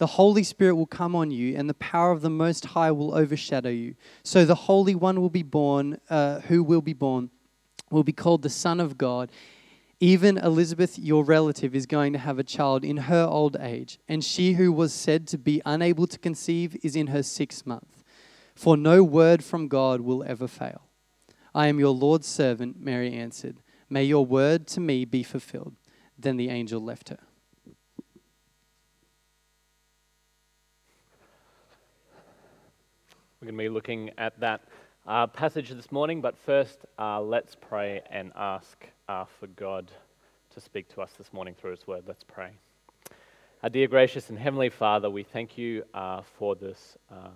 the 0.00 0.06
Holy 0.06 0.42
Spirit 0.42 0.76
will 0.76 0.86
come 0.86 1.14
on 1.14 1.30
you, 1.30 1.54
and 1.58 1.68
the 1.68 1.74
power 1.74 2.10
of 2.10 2.22
the 2.22 2.30
Most 2.30 2.64
High 2.64 2.90
will 2.90 3.14
overshadow 3.14 3.68
you. 3.68 3.96
So 4.22 4.46
the 4.46 4.54
Holy 4.54 4.94
One 4.94 5.20
will 5.20 5.28
be 5.28 5.42
born, 5.42 6.00
uh, 6.08 6.40
who 6.40 6.62
will 6.62 6.80
be 6.80 6.94
born, 6.94 7.28
will 7.90 8.02
be 8.02 8.14
called 8.14 8.40
the 8.40 8.48
Son 8.48 8.80
of 8.80 8.96
God. 8.96 9.30
Even 10.00 10.38
Elizabeth, 10.38 10.98
your 10.98 11.22
relative, 11.22 11.74
is 11.74 11.84
going 11.84 12.14
to 12.14 12.18
have 12.18 12.38
a 12.38 12.42
child 12.42 12.82
in 12.82 12.96
her 12.96 13.26
old 13.26 13.58
age, 13.60 13.98
and 14.08 14.24
she 14.24 14.54
who 14.54 14.72
was 14.72 14.94
said 14.94 15.26
to 15.28 15.36
be 15.36 15.60
unable 15.66 16.06
to 16.06 16.18
conceive 16.18 16.78
is 16.82 16.96
in 16.96 17.08
her 17.08 17.22
sixth 17.22 17.66
month. 17.66 18.02
For 18.54 18.78
no 18.78 19.04
word 19.04 19.44
from 19.44 19.68
God 19.68 20.00
will 20.00 20.24
ever 20.24 20.48
fail. 20.48 20.88
I 21.54 21.66
am 21.66 21.78
your 21.78 21.94
Lord's 21.94 22.26
servant, 22.26 22.80
Mary 22.80 23.12
answered. 23.12 23.58
May 23.90 24.04
your 24.04 24.24
word 24.24 24.66
to 24.68 24.80
me 24.80 25.04
be 25.04 25.22
fulfilled. 25.22 25.74
Then 26.18 26.38
the 26.38 26.48
angel 26.48 26.80
left 26.80 27.10
her. 27.10 27.18
We're 33.40 33.46
going 33.46 33.56
to 33.56 33.64
be 33.64 33.68
looking 33.70 34.10
at 34.18 34.38
that 34.40 34.60
uh, 35.06 35.26
passage 35.26 35.70
this 35.70 35.90
morning, 35.90 36.20
but 36.20 36.36
first, 36.36 36.84
uh, 36.98 37.22
let's 37.22 37.54
pray 37.58 38.02
and 38.10 38.32
ask 38.36 38.86
uh, 39.08 39.24
for 39.24 39.46
God 39.46 39.90
to 40.50 40.60
speak 40.60 40.92
to 40.94 41.00
us 41.00 41.12
this 41.16 41.32
morning 41.32 41.54
through 41.54 41.70
His 41.70 41.86
Word. 41.86 42.02
Let's 42.06 42.22
pray. 42.22 42.50
Our 43.62 43.70
dear 43.70 43.88
gracious 43.88 44.28
and 44.28 44.38
heavenly 44.38 44.68
Father, 44.68 45.08
we 45.08 45.22
thank 45.22 45.56
you 45.56 45.84
uh, 45.94 46.20
for 46.20 46.54
this, 46.54 46.98
uh, 47.10 47.30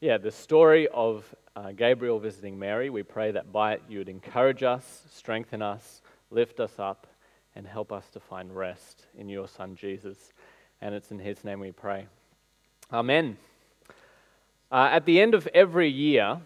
yeah, 0.00 0.18
the 0.18 0.30
story 0.30 0.86
of 0.94 1.24
uh, 1.56 1.72
Gabriel 1.72 2.20
visiting 2.20 2.56
Mary. 2.56 2.88
We 2.88 3.02
pray 3.02 3.32
that 3.32 3.50
by 3.50 3.72
it 3.72 3.82
you 3.88 3.98
would 3.98 4.08
encourage 4.08 4.62
us, 4.62 5.02
strengthen 5.12 5.62
us, 5.62 6.00
lift 6.30 6.60
us 6.60 6.78
up, 6.78 7.08
and 7.56 7.66
help 7.66 7.90
us 7.90 8.08
to 8.10 8.20
find 8.20 8.54
rest 8.54 9.06
in 9.18 9.28
your 9.28 9.48
Son 9.48 9.74
Jesus. 9.74 10.32
And 10.80 10.94
it's 10.94 11.10
in 11.10 11.18
His 11.18 11.42
name 11.42 11.58
we 11.58 11.72
pray. 11.72 12.06
Amen. 12.92 13.36
Uh, 14.74 14.88
at 14.90 15.04
the 15.04 15.20
end 15.20 15.34
of 15.34 15.46
every 15.54 15.88
year, 15.88 16.36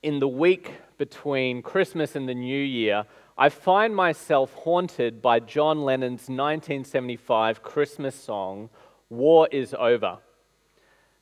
in 0.00 0.20
the 0.20 0.28
week 0.28 0.74
between 0.96 1.60
Christmas 1.60 2.14
and 2.14 2.28
the 2.28 2.34
New 2.36 2.62
Year, 2.62 3.04
I 3.36 3.48
find 3.48 3.96
myself 3.96 4.54
haunted 4.54 5.20
by 5.20 5.40
John 5.40 5.82
Lennon's 5.82 6.28
1975 6.28 7.64
Christmas 7.64 8.14
song, 8.14 8.70
War 9.10 9.48
is 9.50 9.74
Over. 9.76 10.18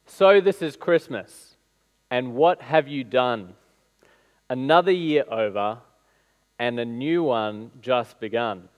So 0.04 0.42
this 0.42 0.60
is 0.60 0.76
Christmas, 0.76 1.56
and 2.10 2.34
what 2.34 2.60
have 2.60 2.86
you 2.86 3.03
done? 3.03 3.54
Another 4.50 4.92
year 4.92 5.25
over, 5.31 5.78
and 6.59 6.78
a 6.78 6.84
new 6.84 7.22
one 7.22 7.71
just 7.81 8.21
begun. 8.21 8.69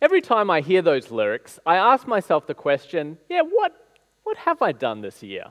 Every 0.00 0.20
time 0.20 0.48
I 0.48 0.60
hear 0.60 0.80
those 0.80 1.10
lyrics, 1.10 1.58
I 1.66 1.74
ask 1.74 2.06
myself 2.06 2.46
the 2.46 2.54
question 2.54 3.18
yeah, 3.28 3.42
what, 3.42 3.74
what 4.22 4.36
have 4.36 4.62
I 4.62 4.70
done 4.70 5.00
this 5.00 5.20
year? 5.20 5.46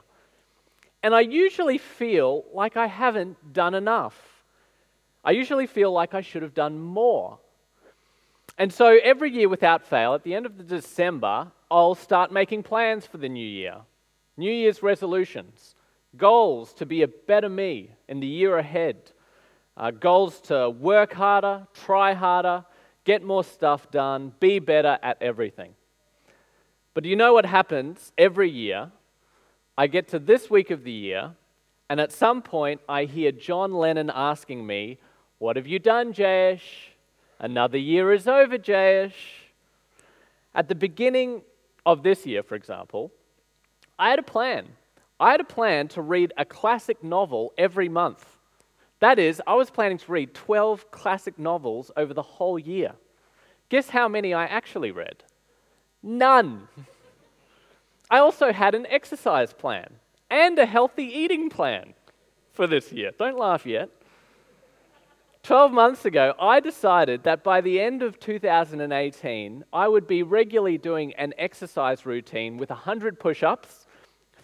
And 1.04 1.14
I 1.14 1.20
usually 1.20 1.78
feel 1.78 2.46
like 2.54 2.78
I 2.78 2.88
haven't 2.88 3.52
done 3.54 3.76
enough. 3.76 4.18
I 5.24 5.32
usually 5.32 5.68
feel 5.68 5.92
like 5.92 6.14
I 6.14 6.22
should 6.22 6.42
have 6.42 6.54
done 6.54 6.80
more. 6.80 7.40
And 8.58 8.72
so 8.72 8.98
every 9.04 9.32
year 9.32 9.50
without 9.50 9.86
fail, 9.86 10.14
at 10.14 10.24
the 10.24 10.34
end 10.34 10.46
of 10.46 10.58
the 10.58 10.64
December, 10.64 11.52
I'll 11.70 11.96
start 11.96 12.32
making 12.32 12.64
plans 12.64 13.06
for 13.06 13.18
the 13.18 13.28
new 13.28 13.46
year. 13.46 13.78
New 14.38 14.52
Year's 14.52 14.82
resolutions, 14.82 15.76
goals 16.16 16.74
to 16.74 16.86
be 16.86 17.02
a 17.02 17.08
better 17.08 17.50
me 17.50 17.92
in 18.08 18.20
the 18.20 18.28
year 18.28 18.58
ahead, 18.58 19.12
uh, 19.76 19.92
goals 19.92 20.40
to 20.42 20.70
work 20.70 21.14
harder, 21.14 21.68
try 21.74 22.14
harder, 22.14 22.64
get 23.04 23.24
more 23.24 23.44
stuff 23.44 23.92
done, 23.92 24.34
be 24.40 24.60
better 24.60 24.98
at 25.04 25.22
everything. 25.22 25.74
But 26.94 27.04
do 27.04 27.10
you 27.10 27.16
know 27.16 27.34
what 27.34 27.46
happens 27.46 28.12
every 28.18 28.50
year 28.50 28.92
I 29.76 29.88
get 29.88 30.08
to 30.10 30.20
this 30.20 30.52
week 30.52 30.70
of 30.70 30.84
the 30.84 30.92
year, 30.92 31.32
and 31.90 32.00
at 32.00 32.12
some 32.12 32.44
point 32.44 32.82
I 32.88 33.06
hear 33.06 33.32
John 33.32 33.74
Lennon 33.74 34.12
asking 34.14 34.68
me, 34.68 35.00
What 35.40 35.56
have 35.56 35.66
you 35.66 35.80
done, 35.80 36.14
Jayesh? 36.14 36.92
Another 37.40 37.80
year 37.80 38.14
is 38.14 38.28
over, 38.28 38.58
Jayesh. 38.58 39.14
At 40.54 40.68
the 40.70 40.76
beginning 40.76 41.42
of 41.88 42.04
this 42.04 42.26
year, 42.26 42.44
for 42.44 42.54
example, 42.54 43.12
I 43.98 44.12
had 44.12 44.20
a 44.20 44.24
plan. 44.24 44.68
I 45.20 45.32
had 45.32 45.42
a 45.42 45.46
plan 45.46 45.88
to 45.90 46.02
read 46.02 46.34
a 46.38 46.46
classic 46.46 47.04
novel 47.04 47.52
every 47.58 47.90
month. 47.90 48.26
That 49.00 49.18
is, 49.18 49.42
I 49.48 49.56
was 49.56 49.72
planning 49.72 49.98
to 49.98 50.12
read 50.12 50.36
12 50.36 50.92
classic 50.92 51.40
novels 51.40 51.92
over 51.98 52.14
the 52.14 52.22
whole 52.22 52.60
year. 52.60 52.94
Guess 53.70 53.90
how 53.90 54.08
many 54.08 54.34
I 54.36 54.46
actually 54.46 54.92
read? 54.92 55.24
None. 56.04 56.68
I 58.14 58.20
also 58.20 58.54
had 58.54 58.76
an 58.76 58.86
exercise 58.92 59.54
plan 59.54 59.88
and 60.30 60.60
a 60.60 60.68
healthy 60.68 61.06
eating 61.06 61.50
plan 61.50 61.96
for 62.52 62.68
this 62.68 62.92
year. 62.92 63.10
Don't 63.18 63.40
laugh 63.40 63.66
yet. 63.66 63.90
12 65.42 65.72
months 65.72 66.06
ago, 66.06 66.36
I 66.40 66.60
decided 66.60 67.24
that 67.24 67.44
by 67.44 67.60
the 67.60 67.82
end 67.82 68.04
of 68.04 68.20
2018, 68.20 69.64
I 69.74 69.88
would 69.88 70.06
be 70.06 70.22
regularly 70.22 70.78
doing 70.78 71.16
an 71.16 71.34
exercise 71.40 72.06
routine 72.06 72.60
with 72.60 72.70
100 72.70 73.20
push 73.20 73.42
ups, 73.42 73.88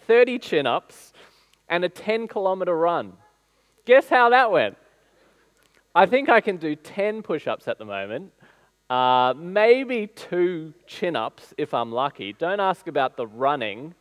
30 0.04 0.40
chin 0.40 0.66
ups, 0.66 1.12
and 1.68 1.84
a 1.84 1.88
10 1.88 2.26
kilometer 2.26 2.76
run. 2.76 3.12
Guess 3.84 4.08
how 4.08 4.30
that 4.30 4.50
went? 4.50 4.76
I 5.94 6.06
think 6.06 6.28
I 6.28 6.40
can 6.40 6.56
do 6.56 6.74
10 6.74 7.22
push 7.22 7.46
ups 7.46 7.68
at 7.68 7.78
the 7.78 7.84
moment, 7.84 8.32
uh, 8.90 9.32
maybe 9.36 10.08
two 10.08 10.74
chin 10.86 11.14
ups 11.14 11.54
if 11.56 11.72
I'm 11.72 11.92
lucky. 11.92 12.32
Don't 12.32 12.58
ask 12.58 12.88
about 12.88 13.16
the 13.16 13.26
running. 13.26 13.94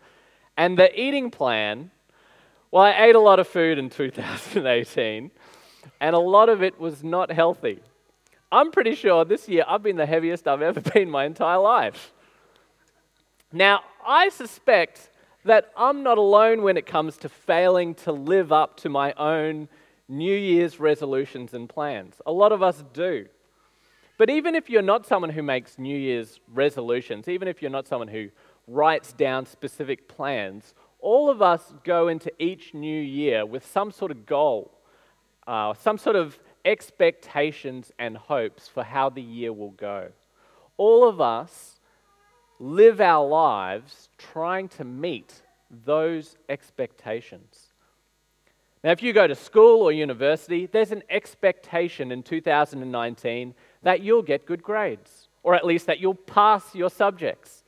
And 0.57 0.77
the 0.77 1.00
eating 1.00 1.29
plan, 1.29 1.91
well, 2.72 2.83
I 2.83 3.05
ate 3.05 3.16
a 3.16 3.19
lot 3.19 3.39
of 3.39 3.47
food 3.47 3.77
in 3.77 3.89
2018, 3.91 5.31
and 6.01 6.16
a 6.16 6.19
lot 6.19 6.50
of 6.50 6.63
it 6.63 6.79
was 6.79 7.03
not 7.03 7.31
healthy. 7.31 7.79
I'm 8.51 8.72
pretty 8.72 8.95
sure 8.95 9.23
this 9.25 9.47
year 9.47 9.63
I've 9.67 9.83
been 9.83 9.95
the 9.95 10.07
heaviest 10.07 10.47
I've 10.47 10.63
ever 10.63 10.81
been 10.94 11.09
my 11.09 11.25
entire 11.25 11.59
life. 11.59 12.11
Now, 13.53 13.81
I 14.06 14.29
suspect 14.29 15.11
that 15.45 15.71
I'm 15.77 16.01
not 16.03 16.17
alone 16.17 16.63
when 16.63 16.77
it 16.77 16.88
comes 16.88 17.16
to 17.17 17.29
failing 17.29 17.94
to 17.95 18.11
live 18.11 18.51
up 18.51 18.77
to 18.77 18.89
my 18.89 19.13
own 19.13 19.69
New 20.07 20.35
Year's 20.35 20.79
resolutions 20.79 21.53
and 21.53 21.69
plans. 21.69 22.21
A 22.25 22.31
lot 22.31 22.51
of 22.51 22.63
us 22.63 22.83
do. 22.92 23.27
But 24.19 24.30
even 24.30 24.54
if 24.54 24.69
you're 24.69 24.81
not 24.81 25.07
someone 25.07 25.30
who 25.30 25.42
makes 25.42 25.80
New 25.80 25.98
Year's 25.98 26.42
resolutions, 26.54 27.30
even 27.30 27.48
if 27.48 27.62
you're 27.62 27.71
not 27.71 27.88
someone 27.88 28.10
who 28.10 28.27
writes 28.68 29.13
down 29.13 29.45
specific 29.45 30.10
plans, 30.10 30.75
all 31.00 31.30
of 31.30 31.42
us 31.42 31.74
go 31.86 32.10
into 32.10 32.30
each 32.38 32.74
new 32.74 33.01
year 33.01 33.45
with 33.45 33.66
some 33.66 33.94
sort 33.94 34.12
of 34.12 34.25
goal, 34.25 34.77
uh, 35.48 35.74
some 35.74 35.98
sort 35.98 36.18
of 36.18 36.38
expectations 36.66 37.94
and 37.98 38.18
hopes 38.18 38.68
for 38.68 38.83
how 38.83 39.10
the 39.10 39.21
year 39.21 39.54
will 39.54 39.71
go. 39.71 40.10
All 40.75 41.07
of 41.07 41.21
us 41.21 41.80
live 42.60 43.00
our 43.00 43.25
lives 43.25 44.10
trying 44.18 44.68
to 44.68 44.83
meet 44.83 45.44
those 45.86 46.36
expectations. 46.50 47.68
Now, 48.83 48.92
if 48.92 49.01
you 49.01 49.13
go 49.13 49.27
to 49.27 49.36
school 49.36 49.81
or 49.81 49.94
university, 49.94 50.66
there's 50.66 50.92
an 50.92 51.04
expectation 51.10 52.12
in 52.12 52.21
2019 52.21 53.56
that 53.84 54.02
you'll 54.02 54.22
get 54.22 54.46
good 54.46 54.64
grades, 54.64 55.28
or 55.44 55.56
at 55.56 55.66
least 55.66 55.86
that 55.88 56.00
you'll 56.00 56.16
pass 56.16 56.76
your 56.76 56.90
subjects. 56.90 57.64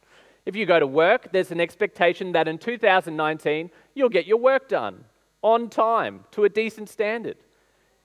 If 0.45 0.55
you 0.55 0.65
go 0.65 0.79
to 0.79 0.87
work, 0.87 1.31
there's 1.31 1.51
an 1.51 1.61
expectation 1.61 2.31
that 2.31 2.47
in 2.47 2.57
2019 2.57 3.69
you'll 3.93 4.09
get 4.09 4.25
your 4.25 4.37
work 4.37 4.67
done 4.67 5.05
on 5.41 5.69
time 5.69 6.25
to 6.31 6.43
a 6.43 6.49
decent 6.49 6.89
standard. 6.89 7.37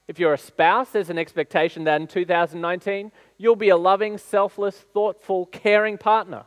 If 0.08 0.19
you're 0.19 0.35
a 0.35 0.38
spouse, 0.38 0.91
there's 0.91 1.11
an 1.11 1.19
expectation 1.19 1.85
that 1.85 2.00
in 2.00 2.06
2019 2.06 3.11
you'll 3.38 3.56
be 3.56 3.70
a 3.70 3.76
loving, 3.76 4.19
selfless, 4.19 4.76
thoughtful, 4.76 5.47
caring 5.47 5.99
partner. 5.99 6.44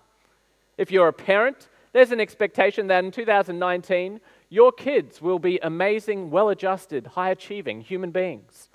If 0.78 0.92
you're 0.92 1.10
a 1.10 1.14
parent, 1.14 1.68
there's 1.92 2.12
an 2.12 2.22
expectation 2.22 2.88
that 2.88 3.04
in 3.04 3.12
2019 3.12 4.22
your 4.50 4.72
kids 4.72 5.22
will 5.22 5.40
be 5.40 5.60
amazing, 5.62 6.32
well 6.32 6.50
adjusted, 6.50 7.08
high 7.08 7.32
achieving 7.32 7.82
human 7.82 8.12
beings. 8.12 8.70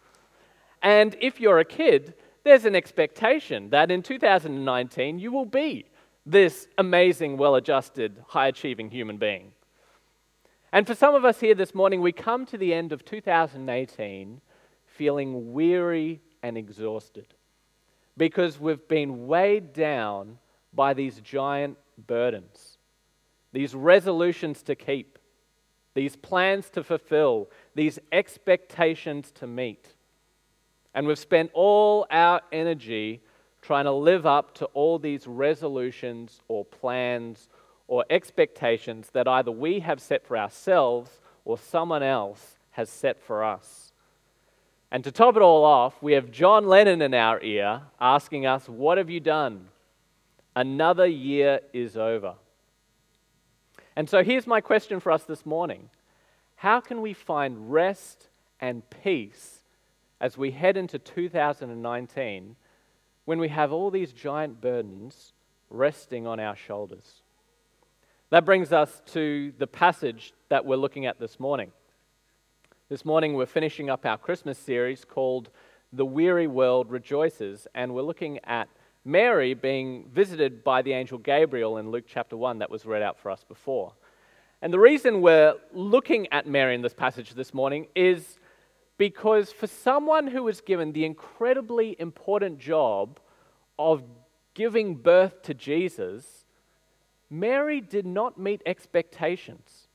And 0.82 1.16
if 1.20 1.40
you're 1.40 1.58
a 1.58 1.64
kid, 1.64 2.14
there's 2.44 2.66
an 2.66 2.76
expectation 2.76 3.70
that 3.70 3.90
in 3.90 4.02
2019 4.02 5.18
you 5.18 5.32
will 5.32 5.46
be 5.46 5.86
this 6.26 6.68
amazing, 6.78 7.36
well 7.36 7.54
adjusted, 7.54 8.22
high 8.28 8.46
achieving 8.46 8.90
human 8.90 9.16
being. 9.16 9.52
And 10.72 10.86
for 10.86 10.94
some 10.94 11.14
of 11.14 11.24
us 11.24 11.40
here 11.40 11.54
this 11.54 11.74
morning, 11.74 12.00
we 12.00 12.12
come 12.12 12.46
to 12.46 12.58
the 12.58 12.74
end 12.74 12.92
of 12.92 13.04
2018 13.04 14.40
feeling 14.86 15.52
weary 15.52 16.20
and 16.42 16.58
exhausted 16.58 17.34
because 18.16 18.60
we've 18.60 18.86
been 18.88 19.26
weighed 19.26 19.72
down 19.72 20.38
by 20.72 20.94
these 20.94 21.20
giant 21.20 21.78
burdens, 22.06 22.78
these 23.52 23.74
resolutions 23.74 24.62
to 24.62 24.74
keep, 24.74 25.18
these 25.94 26.16
plans 26.16 26.70
to 26.70 26.82
fulfill, 26.82 27.48
these 27.74 27.98
expectations 28.12 29.30
to 29.32 29.46
meet. 29.46 29.94
And 30.94 31.06
we've 31.06 31.18
spent 31.18 31.50
all 31.54 32.06
our 32.10 32.40
energy 32.52 33.20
trying 33.62 33.84
to 33.84 33.92
live 33.92 34.26
up 34.26 34.54
to 34.54 34.66
all 34.66 34.98
these 34.98 35.26
resolutions 35.26 36.40
or 36.48 36.64
plans 36.64 37.48
or 37.88 38.04
expectations 38.10 39.10
that 39.12 39.26
either 39.26 39.50
we 39.50 39.80
have 39.80 40.00
set 40.00 40.26
for 40.26 40.36
ourselves 40.36 41.20
or 41.44 41.58
someone 41.58 42.02
else 42.02 42.58
has 42.72 42.88
set 42.88 43.22
for 43.22 43.42
us. 43.42 43.92
And 44.90 45.02
to 45.04 45.10
top 45.10 45.36
it 45.36 45.42
all 45.42 45.64
off, 45.64 46.00
we 46.02 46.12
have 46.12 46.30
John 46.30 46.66
Lennon 46.66 47.02
in 47.02 47.14
our 47.14 47.42
ear 47.42 47.82
asking 48.00 48.46
us, 48.46 48.68
What 48.68 48.98
have 48.98 49.10
you 49.10 49.20
done? 49.20 49.68
Another 50.54 51.06
year 51.06 51.60
is 51.72 51.96
over. 51.96 52.34
And 53.96 54.08
so 54.08 54.22
here's 54.22 54.46
my 54.46 54.60
question 54.60 55.00
for 55.00 55.10
us 55.10 55.24
this 55.24 55.44
morning 55.44 55.90
How 56.56 56.80
can 56.80 57.00
we 57.00 57.12
find 57.12 57.72
rest 57.72 58.28
and 58.60 58.88
peace 59.02 59.63
as 60.24 60.38
we 60.38 60.52
head 60.52 60.78
into 60.78 60.98
2019 60.98 62.56
when 63.26 63.38
we 63.38 63.48
have 63.48 63.72
all 63.72 63.90
these 63.90 64.10
giant 64.10 64.58
burdens 64.58 65.34
resting 65.68 66.26
on 66.26 66.40
our 66.40 66.56
shoulders? 66.56 67.20
That 68.30 68.46
brings 68.46 68.72
us 68.72 69.02
to 69.12 69.52
the 69.58 69.66
passage 69.66 70.32
that 70.48 70.64
we're 70.64 70.76
looking 70.76 71.04
at 71.04 71.20
this 71.20 71.38
morning. 71.38 71.72
This 72.88 73.04
morning, 73.04 73.34
we're 73.34 73.44
finishing 73.44 73.90
up 73.90 74.06
our 74.06 74.16
Christmas 74.16 74.56
series 74.56 75.04
called 75.04 75.50
The 75.92 76.06
Weary 76.06 76.46
World 76.46 76.90
Rejoices, 76.90 77.66
and 77.74 77.94
we're 77.94 78.00
looking 78.00 78.38
at 78.44 78.70
Mary 79.04 79.52
being 79.52 80.08
visited 80.10 80.64
by 80.64 80.80
the 80.80 80.94
angel 80.94 81.18
Gabriel 81.18 81.76
in 81.76 81.90
Luke 81.90 82.06
chapter 82.08 82.34
1 82.34 82.60
that 82.60 82.70
was 82.70 82.86
read 82.86 83.02
out 83.02 83.18
for 83.18 83.30
us 83.30 83.44
before. 83.44 83.92
And 84.62 84.72
the 84.72 84.78
reason 84.78 85.20
we're 85.20 85.56
looking 85.74 86.28
at 86.32 86.46
Mary 86.46 86.74
in 86.74 86.80
this 86.80 86.94
passage 86.94 87.34
this 87.34 87.52
morning 87.52 87.88
is 87.94 88.38
because 88.98 89.52
for 89.52 89.66
someone 89.66 90.26
who 90.26 90.42
was 90.42 90.60
given 90.60 90.92
the 90.92 91.04
incredibly 91.04 91.96
important 91.98 92.58
job 92.58 93.18
of 93.78 94.02
giving 94.54 94.94
birth 94.94 95.42
to 95.42 95.54
Jesus, 95.54 96.46
Mary 97.28 97.80
did 97.80 98.06
not 98.06 98.38
meet 98.38 98.62
expectations. 98.66 99.88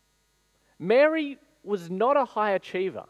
Mary 0.78 1.38
was 1.64 1.90
not 1.90 2.18
a 2.18 2.26
high 2.26 2.52
achiever. 2.52 3.06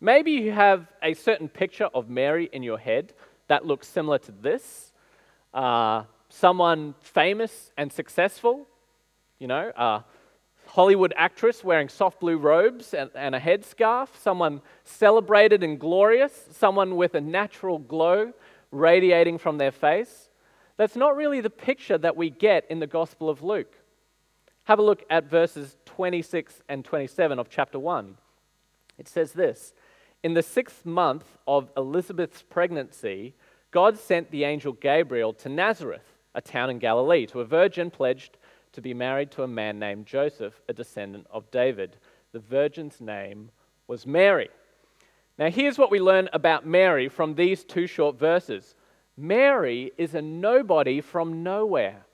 Maybe 0.00 0.32
you 0.32 0.52
have 0.52 0.86
a 1.02 1.14
certain 1.14 1.48
picture 1.48 1.88
of 1.94 2.08
Mary 2.08 2.48
in 2.52 2.62
your 2.62 2.78
head 2.78 3.14
that 3.48 3.64
looks 3.64 3.88
similar 3.88 4.18
to 4.18 4.32
this 4.32 4.92
uh, 5.54 6.04
someone 6.28 6.94
famous 7.00 7.72
and 7.76 7.90
successful, 7.90 8.66
you 9.38 9.46
know, 9.46 9.72
a 9.74 10.04
Hollywood 10.76 11.14
actress 11.16 11.64
wearing 11.64 11.88
soft 11.88 12.20
blue 12.20 12.36
robes 12.36 12.92
and, 12.92 13.08
and 13.14 13.34
a 13.34 13.40
headscarf, 13.40 14.08
someone 14.20 14.60
celebrated 14.84 15.62
and 15.62 15.80
glorious, 15.80 16.48
someone 16.52 16.96
with 16.96 17.14
a 17.14 17.20
natural 17.22 17.78
glow 17.78 18.34
radiating 18.70 19.38
from 19.38 19.56
their 19.56 19.70
face. 19.70 20.28
That's 20.76 20.94
not 20.94 21.16
really 21.16 21.40
the 21.40 21.48
picture 21.48 21.96
that 21.96 22.14
we 22.14 22.28
get 22.28 22.66
in 22.68 22.78
the 22.80 22.86
Gospel 22.86 23.30
of 23.30 23.42
Luke. 23.42 23.72
Have 24.64 24.78
a 24.78 24.82
look 24.82 25.02
at 25.08 25.30
verses 25.30 25.78
26 25.86 26.60
and 26.68 26.84
27 26.84 27.38
of 27.38 27.48
chapter 27.48 27.78
1. 27.78 28.18
It 28.98 29.08
says 29.08 29.32
this 29.32 29.72
In 30.22 30.34
the 30.34 30.42
sixth 30.42 30.84
month 30.84 31.38
of 31.48 31.70
Elizabeth's 31.74 32.42
pregnancy, 32.42 33.34
God 33.70 33.96
sent 33.96 34.30
the 34.30 34.44
angel 34.44 34.74
Gabriel 34.74 35.32
to 35.32 35.48
Nazareth, 35.48 36.18
a 36.34 36.42
town 36.42 36.68
in 36.68 36.78
Galilee, 36.78 37.24
to 37.28 37.40
a 37.40 37.46
virgin 37.46 37.90
pledged 37.90 38.36
to 38.76 38.82
be 38.82 38.92
married 38.92 39.30
to 39.30 39.42
a 39.42 39.48
man 39.48 39.78
named 39.78 40.04
Joseph, 40.04 40.60
a 40.68 40.72
descendant 40.74 41.26
of 41.30 41.50
David. 41.50 41.96
The 42.32 42.40
virgin's 42.40 43.00
name 43.00 43.48
was 43.88 44.06
Mary. 44.06 44.50
Now, 45.38 45.48
here's 45.48 45.78
what 45.78 45.90
we 45.90 45.98
learn 45.98 46.28
about 46.34 46.66
Mary 46.66 47.08
from 47.08 47.34
these 47.34 47.64
two 47.64 47.86
short 47.86 48.18
verses 48.18 48.74
Mary 49.16 49.92
is 49.96 50.14
a 50.14 50.20
nobody 50.20 51.00
from 51.00 51.42
nowhere. 51.42 52.04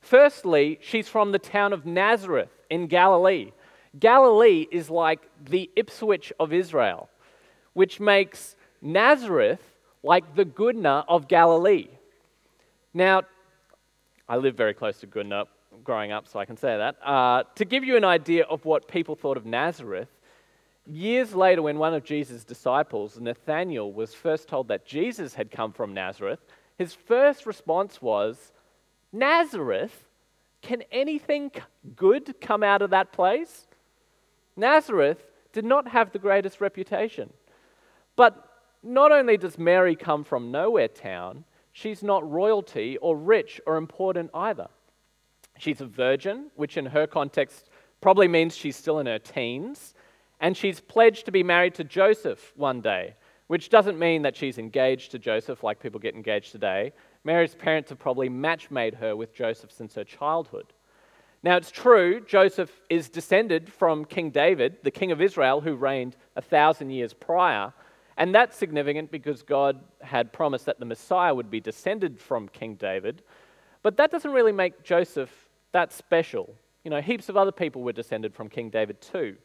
Firstly, 0.00 0.78
she's 0.82 1.08
from 1.08 1.32
the 1.32 1.38
town 1.38 1.72
of 1.72 1.86
Nazareth 1.86 2.52
in 2.68 2.86
Galilee. 2.86 3.52
Galilee 3.98 4.66
is 4.70 4.90
like 4.90 5.22
the 5.42 5.70
Ipswich 5.74 6.34
of 6.38 6.52
Israel, 6.52 7.08
which 7.72 7.98
makes 7.98 8.56
Nazareth 8.82 9.62
like 10.02 10.34
the 10.34 10.44
Goodna 10.44 11.06
of 11.08 11.28
Galilee. 11.28 11.88
Now, 12.92 13.22
I 14.28 14.36
live 14.36 14.54
very 14.54 14.74
close 14.74 15.00
to 15.00 15.06
Goodna 15.06 15.46
growing 15.84 16.12
up, 16.12 16.28
so 16.28 16.38
I 16.38 16.44
can 16.44 16.56
say 16.56 16.76
that. 16.76 16.96
Uh, 17.04 17.44
to 17.54 17.64
give 17.64 17.84
you 17.84 17.96
an 17.96 18.04
idea 18.04 18.44
of 18.44 18.64
what 18.64 18.88
people 18.88 19.14
thought 19.14 19.36
of 19.36 19.46
Nazareth, 19.46 20.08
years 20.86 21.34
later, 21.34 21.62
when 21.62 21.78
one 21.78 21.94
of 21.94 22.04
Jesus' 22.04 22.44
disciples, 22.44 23.18
Nathanael, 23.20 23.92
was 23.92 24.14
first 24.14 24.48
told 24.48 24.68
that 24.68 24.86
Jesus 24.86 25.34
had 25.34 25.50
come 25.50 25.72
from 25.72 25.94
Nazareth, 25.94 26.40
his 26.76 26.94
first 26.94 27.46
response 27.46 28.00
was, 28.00 28.52
Nazareth? 29.12 30.04
Can 30.60 30.82
anything 30.90 31.52
good 31.94 32.40
come 32.40 32.62
out 32.62 32.82
of 32.82 32.90
that 32.90 33.12
place? 33.12 33.66
Nazareth 34.56 35.22
did 35.52 35.64
not 35.64 35.88
have 35.88 36.10
the 36.12 36.18
greatest 36.18 36.60
reputation. 36.60 37.32
But 38.16 38.44
not 38.82 39.12
only 39.12 39.36
does 39.36 39.58
Mary 39.58 39.94
come 39.94 40.24
from 40.24 40.50
nowhere 40.50 40.88
town, 40.88 41.44
she's 41.72 42.02
not 42.02 42.28
royalty 42.28 42.96
or 42.98 43.16
rich 43.16 43.60
or 43.66 43.76
important 43.76 44.30
either. 44.34 44.68
She's 45.58 45.80
a 45.80 45.86
virgin, 45.86 46.50
which 46.56 46.76
in 46.76 46.86
her 46.86 47.06
context 47.06 47.70
probably 48.00 48.28
means 48.28 48.56
she's 48.56 48.76
still 48.76 48.98
in 49.00 49.06
her 49.06 49.18
teens, 49.18 49.94
and 50.40 50.56
she's 50.56 50.80
pledged 50.80 51.26
to 51.26 51.32
be 51.32 51.42
married 51.42 51.74
to 51.74 51.84
Joseph 51.84 52.52
one 52.56 52.80
day, 52.80 53.14
which 53.48 53.68
doesn't 53.68 53.98
mean 53.98 54.22
that 54.22 54.36
she's 54.36 54.58
engaged 54.58 55.10
to 55.10 55.18
Joseph 55.18 55.64
like 55.64 55.80
people 55.80 55.98
get 55.98 56.14
engaged 56.14 56.52
today. 56.52 56.92
Mary's 57.24 57.54
parents 57.54 57.90
have 57.90 57.98
probably 57.98 58.28
match 58.28 58.70
made 58.70 58.94
her 58.94 59.16
with 59.16 59.34
Joseph 59.34 59.72
since 59.72 59.94
her 59.96 60.04
childhood. 60.04 60.72
Now, 61.42 61.56
it's 61.56 61.70
true, 61.70 62.20
Joseph 62.20 62.80
is 62.90 63.08
descended 63.08 63.72
from 63.72 64.04
King 64.04 64.30
David, 64.30 64.78
the 64.82 64.90
king 64.90 65.12
of 65.12 65.20
Israel, 65.20 65.60
who 65.60 65.74
reigned 65.74 66.16
a 66.36 66.42
thousand 66.42 66.90
years 66.90 67.14
prior. 67.14 67.72
And 68.16 68.34
that's 68.34 68.56
significant 68.56 69.12
because 69.12 69.42
God 69.42 69.80
had 70.02 70.32
promised 70.32 70.66
that 70.66 70.80
the 70.80 70.84
Messiah 70.84 71.32
would 71.32 71.50
be 71.50 71.60
descended 71.60 72.20
from 72.20 72.48
King 72.48 72.74
David. 72.74 73.22
But 73.82 73.96
that 73.98 74.10
doesn't 74.10 74.32
really 74.32 74.52
make 74.52 74.82
Joseph 74.82 75.47
that 75.72 75.92
special. 75.92 76.54
You 76.84 76.90
know, 76.90 77.00
heaps 77.00 77.28
of 77.28 77.36
other 77.36 77.52
people 77.52 77.82
were 77.82 77.92
descended 77.92 78.34
from 78.34 78.48
King 78.48 78.70
David 78.70 79.00
too. 79.00 79.36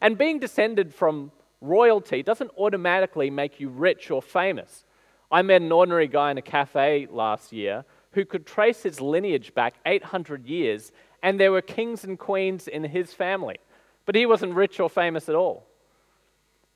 And 0.00 0.18
being 0.18 0.38
descended 0.38 0.94
from 0.94 1.32
royalty 1.60 2.22
doesn't 2.22 2.50
automatically 2.58 3.30
make 3.30 3.60
you 3.60 3.68
rich 3.68 4.10
or 4.10 4.20
famous. 4.20 4.84
I 5.30 5.42
met 5.42 5.62
an 5.62 5.72
ordinary 5.72 6.08
guy 6.08 6.30
in 6.30 6.38
a 6.38 6.42
cafe 6.42 7.08
last 7.10 7.52
year 7.52 7.84
who 8.12 8.24
could 8.24 8.46
trace 8.46 8.82
his 8.82 9.00
lineage 9.00 9.54
back 9.54 9.74
800 9.86 10.46
years, 10.46 10.92
and 11.22 11.40
there 11.40 11.52
were 11.52 11.62
kings 11.62 12.04
and 12.04 12.18
queens 12.18 12.68
in 12.68 12.84
his 12.84 13.14
family. 13.14 13.56
But 14.04 14.14
he 14.14 14.26
wasn't 14.26 14.54
rich 14.54 14.80
or 14.80 14.90
famous 14.90 15.28
at 15.28 15.34
all. 15.34 15.66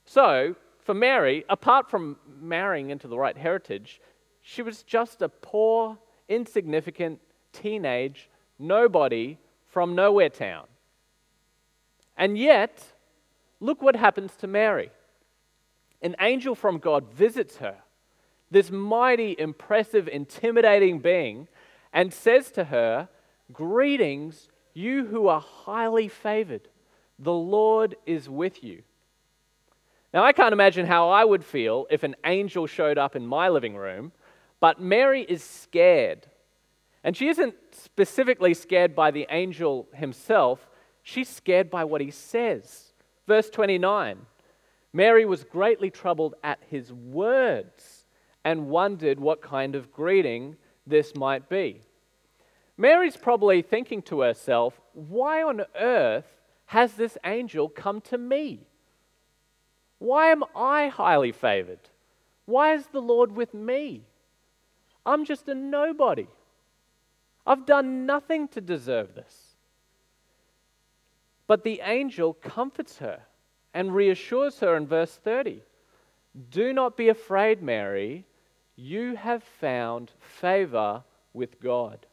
So, 0.05 0.55
for 0.79 0.93
Mary, 0.93 1.43
apart 1.49 1.89
from 1.89 2.17
marrying 2.39 2.89
into 2.89 3.07
the 3.07 3.17
right 3.17 3.37
heritage, 3.37 4.01
she 4.41 4.61
was 4.61 4.83
just 4.83 5.21
a 5.21 5.29
poor, 5.29 5.97
insignificant 6.29 7.19
teenage 7.51 8.29
nobody 8.59 9.37
from 9.67 9.95
nowhere 9.95 10.29
town. 10.29 10.65
And 12.17 12.37
yet, 12.37 12.83
look 13.59 13.81
what 13.81 13.95
happens 13.95 14.35
to 14.37 14.47
Mary. 14.47 14.91
An 16.01 16.15
angel 16.19 16.55
from 16.55 16.79
God 16.79 17.11
visits 17.11 17.57
her 17.57 17.77
this 18.49 18.71
mighty, 18.71 19.35
impressive, 19.37 20.07
intimidating 20.07 20.99
being, 20.99 21.47
and 21.93 22.13
says 22.13 22.51
to 22.51 22.65
her, 22.65 23.09
Greetings, 23.51 24.49
you 24.73 25.05
who 25.05 25.27
are 25.27 25.41
highly 25.41 26.07
favored. 26.07 26.67
The 27.19 27.33
Lord 27.33 27.95
is 28.05 28.29
with 28.29 28.63
you. 28.63 28.83
Now, 30.13 30.23
I 30.23 30.31
can't 30.31 30.53
imagine 30.53 30.85
how 30.85 31.09
I 31.09 31.25
would 31.25 31.43
feel 31.43 31.87
if 31.89 32.03
an 32.03 32.15
angel 32.25 32.67
showed 32.67 32.97
up 32.97 33.15
in 33.15 33.25
my 33.25 33.49
living 33.49 33.75
room, 33.75 34.11
but 34.59 34.81
Mary 34.81 35.23
is 35.23 35.43
scared. 35.43 36.27
And 37.07 37.15
she 37.15 37.29
isn't 37.29 37.55
specifically 37.71 38.53
scared 38.53 38.93
by 38.93 39.11
the 39.11 39.27
angel 39.29 39.87
himself, 39.93 40.67
she's 41.03 41.29
scared 41.29 41.69
by 41.69 41.85
what 41.85 42.01
he 42.01 42.11
says. 42.11 42.91
Verse 43.25 43.49
29 43.49 44.25
Mary 44.91 45.23
was 45.23 45.45
greatly 45.45 45.89
troubled 45.89 46.35
at 46.43 46.59
his 46.69 46.91
words 46.91 48.03
and 48.43 48.67
wondered 48.67 49.21
what 49.21 49.41
kind 49.41 49.73
of 49.73 49.93
greeting 49.93 50.57
this 50.85 51.15
might 51.15 51.47
be. 51.47 51.81
Mary's 52.75 53.15
probably 53.15 53.61
thinking 53.61 54.01
to 54.01 54.19
herself, 54.19 54.77
why 54.91 55.41
on 55.43 55.61
earth 55.79 56.27
has 56.65 56.95
this 56.95 57.17
angel 57.23 57.69
come 57.69 58.01
to 58.01 58.17
me? 58.17 58.67
Why 59.99 60.27
am 60.27 60.43
I 60.53 60.89
highly 60.89 61.31
favored? 61.31 61.89
Why 62.45 62.73
is 62.73 62.87
the 62.87 63.01
Lord 63.01 63.33
with 63.33 63.53
me? 63.53 64.03
I'm 65.05 65.23
just 65.23 65.47
a 65.47 65.55
nobody. 65.55 66.27
I've 67.47 67.65
done 67.65 68.05
nothing 68.05 68.49
to 68.49 68.61
deserve 68.61 69.15
this. 69.15 69.55
But 71.47 71.63
the 71.63 71.79
angel 71.83 72.33
comforts 72.33 72.97
her 72.97 73.21
and 73.73 73.95
reassures 73.95 74.59
her 74.59 74.75
in 74.75 74.85
verse 74.85 75.15
30 75.15 75.61
Do 76.49 76.73
not 76.73 76.97
be 76.97 77.07
afraid, 77.07 77.63
Mary. 77.63 78.25
You 78.75 79.15
have 79.15 79.43
found 79.43 80.11
favor 80.19 81.03
with 81.33 81.59
God. 81.61 82.05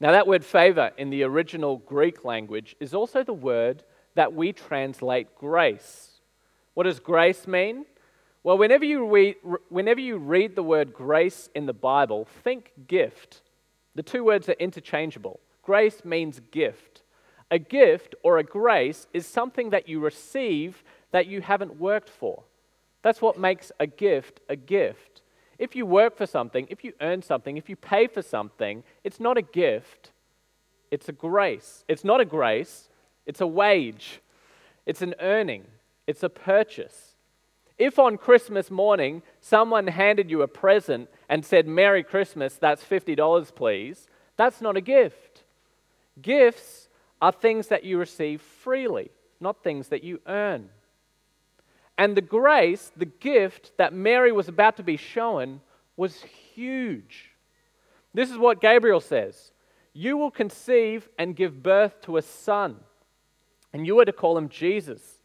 Now, 0.00 0.12
that 0.12 0.26
word 0.26 0.44
favor 0.44 0.90
in 0.96 1.10
the 1.10 1.24
original 1.24 1.76
Greek 1.76 2.24
language 2.24 2.76
is 2.80 2.94
also 2.94 3.22
the 3.22 3.32
word 3.32 3.82
that 4.14 4.32
we 4.32 4.52
translate 4.52 5.36
grace. 5.36 6.20
What 6.74 6.84
does 6.84 6.98
grace 6.98 7.46
mean? 7.46 7.84
Well, 8.42 8.58
whenever 8.58 8.84
you, 8.84 9.06
read, 9.06 9.36
whenever 9.68 10.00
you 10.00 10.16
read 10.16 10.54
the 10.54 10.62
word 10.62 10.92
grace 10.92 11.50
in 11.54 11.66
the 11.66 11.72
Bible, 11.72 12.26
think 12.42 12.72
gift. 12.86 13.42
The 13.98 14.04
two 14.04 14.22
words 14.22 14.48
are 14.48 14.52
interchangeable. 14.60 15.40
Grace 15.60 16.04
means 16.04 16.40
gift. 16.52 17.02
A 17.50 17.58
gift 17.58 18.14
or 18.22 18.38
a 18.38 18.44
grace 18.44 19.08
is 19.12 19.26
something 19.26 19.70
that 19.70 19.88
you 19.88 19.98
receive 19.98 20.84
that 21.10 21.26
you 21.26 21.40
haven't 21.40 21.80
worked 21.80 22.08
for. 22.08 22.44
That's 23.02 23.20
what 23.20 23.40
makes 23.40 23.72
a 23.80 23.88
gift 23.88 24.38
a 24.48 24.54
gift. 24.54 25.22
If 25.58 25.74
you 25.74 25.84
work 25.84 26.16
for 26.16 26.26
something, 26.26 26.68
if 26.70 26.84
you 26.84 26.92
earn 27.00 27.22
something, 27.22 27.56
if 27.56 27.68
you 27.68 27.74
pay 27.74 28.06
for 28.06 28.22
something, 28.22 28.84
it's 29.02 29.18
not 29.18 29.36
a 29.36 29.42
gift, 29.42 30.12
it's 30.92 31.08
a 31.08 31.12
grace. 31.12 31.84
It's 31.88 32.04
not 32.04 32.20
a 32.20 32.24
grace, 32.24 32.90
it's 33.26 33.40
a 33.40 33.48
wage, 33.48 34.20
it's 34.86 35.02
an 35.02 35.16
earning, 35.18 35.64
it's 36.06 36.22
a 36.22 36.28
purchase. 36.28 37.07
If 37.78 37.98
on 37.98 38.18
Christmas 38.18 38.70
morning 38.70 39.22
someone 39.40 39.86
handed 39.86 40.30
you 40.30 40.42
a 40.42 40.48
present 40.48 41.08
and 41.28 41.44
said, 41.44 41.68
Merry 41.68 42.02
Christmas, 42.02 42.56
that's 42.56 42.82
$50, 42.82 43.54
please, 43.54 44.08
that's 44.36 44.60
not 44.60 44.76
a 44.76 44.80
gift. 44.80 45.44
Gifts 46.20 46.88
are 47.22 47.32
things 47.32 47.68
that 47.68 47.84
you 47.84 47.98
receive 47.98 48.40
freely, 48.40 49.10
not 49.40 49.62
things 49.62 49.88
that 49.88 50.02
you 50.02 50.20
earn. 50.26 50.70
And 51.96 52.16
the 52.16 52.22
grace, 52.22 52.92
the 52.96 53.06
gift 53.06 53.72
that 53.76 53.92
Mary 53.92 54.32
was 54.32 54.48
about 54.48 54.76
to 54.76 54.82
be 54.82 54.96
shown, 54.96 55.60
was 55.96 56.22
huge. 56.22 57.30
This 58.14 58.30
is 58.30 58.38
what 58.38 58.60
Gabriel 58.60 59.00
says 59.00 59.52
You 59.92 60.16
will 60.16 60.30
conceive 60.30 61.08
and 61.18 61.36
give 61.36 61.62
birth 61.62 62.00
to 62.02 62.16
a 62.16 62.22
son, 62.22 62.76
and 63.72 63.86
you 63.86 63.98
are 64.00 64.04
to 64.04 64.12
call 64.12 64.38
him 64.38 64.48
Jesus. 64.48 65.17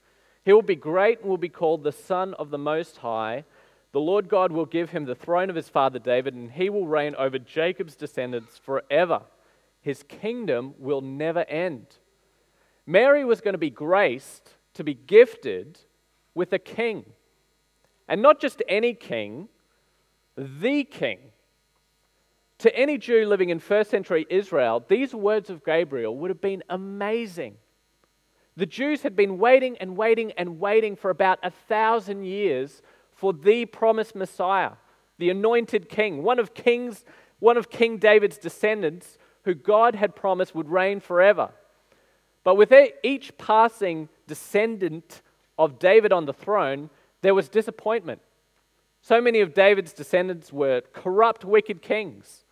He 0.44 0.54
will 0.54 0.62
be 0.62 0.76
great 0.76 1.22
and 1.22 1.30
will 1.30 1.38
be 1.38 1.50
called 1.50 1.84
the 1.84 1.92
Son 1.92 2.34
of 2.36 2.50
the 2.50 2.58
Most 2.58 2.98
High. 2.98 3.46
The 3.94 4.00
Lord 4.00 4.28
God 4.28 4.52
will 4.52 4.66
give 4.66 4.90
him 4.90 5.06
the 5.06 5.16
throne 5.16 5.50
of 5.50 5.56
his 5.56 5.70
father 5.70 6.00
David, 6.00 6.34
and 6.34 6.52
he 6.52 6.70
will 6.70 6.88
reign 6.88 7.16
over 7.16 7.40
Jacob's 7.40 7.96
descendants 7.96 8.58
forever. 8.58 9.22
His 9.82 10.04
kingdom 10.04 10.74
will 10.78 11.02
never 11.02 11.44
end. 11.46 11.88
Mary 12.86 13.24
was 13.24 13.42
going 13.42 13.54
to 13.54 13.60
be 13.60 13.70
graced 13.70 14.56
to 14.74 14.84
be 14.84 14.94
gifted 14.94 15.80
with 16.34 16.52
a 16.52 16.60
king. 16.60 17.06
And 18.08 18.22
not 18.22 18.42
just 18.42 18.62
any 18.68 18.94
king, 18.94 19.48
the 20.36 20.84
king. 20.84 21.20
To 22.60 22.76
any 22.76 22.98
Jew 22.98 23.26
living 23.26 23.50
in 23.50 23.60
first 23.60 23.92
century 23.92 24.26
Israel, 24.30 24.84
these 24.88 25.14
words 25.14 25.50
of 25.50 25.64
Gabriel 25.64 26.18
would 26.18 26.30
have 26.30 26.42
been 26.42 26.64
amazing. 26.70 27.58
The 28.56 28.66
Jews 28.66 29.02
had 29.02 29.16
been 29.16 29.40
waiting 29.40 29.78
and 29.78 29.98
waiting 29.98 30.32
and 30.34 30.60
waiting 30.60 30.96
for 30.96 31.10
about 31.10 31.40
a 31.42 31.50
thousand 31.50 32.26
years 32.26 32.82
for 33.12 33.34
the 33.34 33.66
promised 33.66 34.16
Messiah, 34.16 34.74
the 35.18 35.30
anointed 35.30 35.90
king, 35.90 36.24
one 36.24 36.40
of 36.40 36.54
kings, 36.54 37.04
one 37.40 37.58
of 37.58 37.70
King 37.70 37.98
David's 37.98 38.38
descendants, 38.38 39.18
who 39.44 39.54
God 39.54 39.96
had 39.96 40.16
promised 40.16 40.54
would 40.56 40.70
reign 40.70 41.00
forever. 41.00 41.52
But 42.44 42.56
with 42.56 42.74
each 43.04 43.38
passing 43.38 44.10
descendant 44.28 45.22
of 45.58 45.80
David 45.80 46.12
on 46.12 46.26
the 46.26 46.34
throne, 46.34 46.90
there 47.22 47.36
was 47.36 47.50
disappointment. 47.50 48.22
So 49.02 49.20
many 49.20 49.40
of 49.42 49.54
David's 49.54 49.94
descendants 49.94 50.54
were 50.54 50.82
corrupt, 50.94 51.44
wicked 51.44 51.82
kings. 51.82 52.46